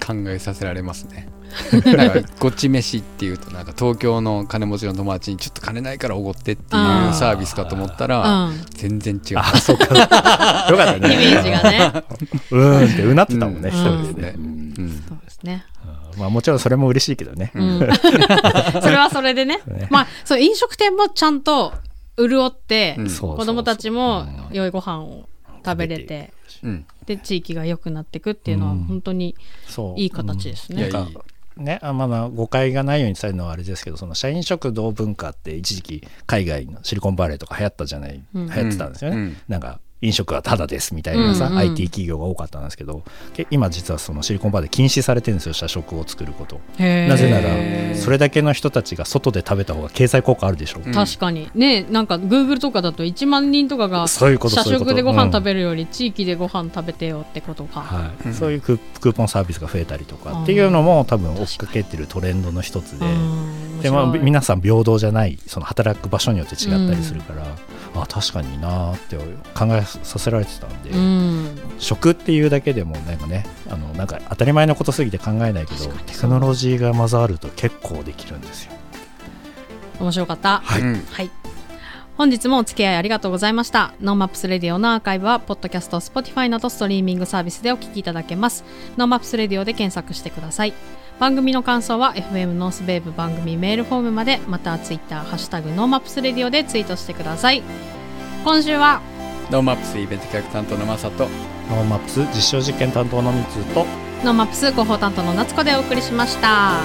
[0.05, 1.29] 考えさせられますね。
[1.97, 8.61] なんかこっち飯っていうとなんか東京の金持ちの友達にちょっと金ないからおごってっていうサービスかと思ったらうん。
[8.71, 9.39] 全然違う。
[9.39, 9.87] あ、そうか。
[10.71, 11.09] よかったイね。
[11.09, 11.93] メージがね。
[12.53, 13.75] うーんってうなってたもんね、うん。
[13.75, 14.03] 一人でね。
[14.03, 15.05] そうですねうん。
[15.09, 15.65] そうですね。
[16.17, 17.53] まあもちろんそれも嬉しいけどね。
[17.55, 17.79] うん、
[18.83, 19.61] それはそれでね。
[19.67, 19.89] ね。
[19.91, 21.73] まあそう飲食店もちゃんと
[22.17, 23.09] 潤って、うん。
[23.09, 24.57] 子供たちもうん。
[24.57, 25.29] 良いご飯を
[25.65, 26.33] 食べれて、
[26.63, 26.87] うん。
[27.07, 28.85] で地域が良くなっていくっていうのはうん。
[28.85, 29.35] 本当に
[29.97, 30.79] いい形ですね。
[30.79, 30.93] いやいい。
[30.93, 31.21] なんか
[31.57, 38.47] ね、あまあ誤解がないように伝えるのはあれですけどその社員食堂文化って一時期海外のシリコンバレーとか流行ったじゃない、うん。
[38.47, 39.37] 流行ってたんですよね、うん。
[39.49, 41.59] なんか飲食はタダですみたいなさ、うんうん。
[41.59, 43.03] IT 企業が多かったんですけど
[43.35, 46.61] け今実はそのシリコンバレーで禁止されてるんですよ社食を作ること。
[46.79, 50.93] なぜならそれだけの人たちが外で食べた方が経済効果あるでしょ、うん。
[50.93, 51.51] 確かに。
[51.55, 57.81] ねなんか Google とかだと1万人とかがそういうこと社食でご飯食る、べるより地域でご飯食べてよってことか。
[57.81, 58.29] はい。
[58.29, 58.35] うん。
[58.35, 60.59] そういうクークーポンサービスが増えたりとかってい。
[60.61, 63.81] うのも多分追っかけてるトレンドの一つで、うん。
[63.81, 67.45] でまあ、皆さん平等じゃないその働く場所によって違ったりするから、
[67.95, 69.17] あ確かになーって
[69.55, 78.73] 考えさせられてたんで、うん食っていうだけでもなんかねあのなんか当たり前のことすぎて考えないけどテクノロジーが混ざると結構できるんですよ。
[80.01, 80.61] 面白かった。
[80.65, 81.31] はいうんはい。
[82.19, 83.95] 本日もお付き合いありがとうございました。
[84.01, 88.65] ノーマップスレディオのアーカイブは、ポッドキャスト、Spotify などストリーミングサービスでお聞きいただけます。
[88.97, 90.75] ノーマップスレディオで検索してください。
[91.21, 97.63] 番組の感想は FM ノースベーブ番組メールフォームまで、または Twitter、ハッシュタグノーマップスレディオでツイートしてください。
[98.43, 99.01] 今週は、
[99.51, 101.29] ノーマップスイベント企画担当のマサと
[101.71, 103.87] ノーマップス実証実験担当のミツと
[104.23, 106.81] ノーマップス広報担当の夏子でお送りしました。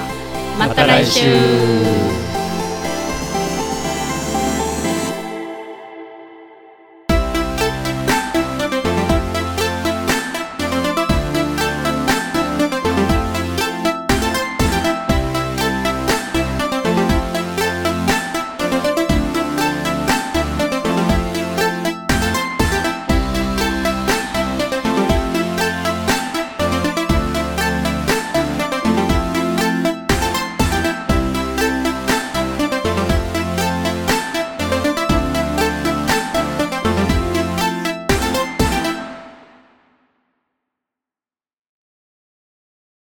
[0.57, 2.42] またまた来週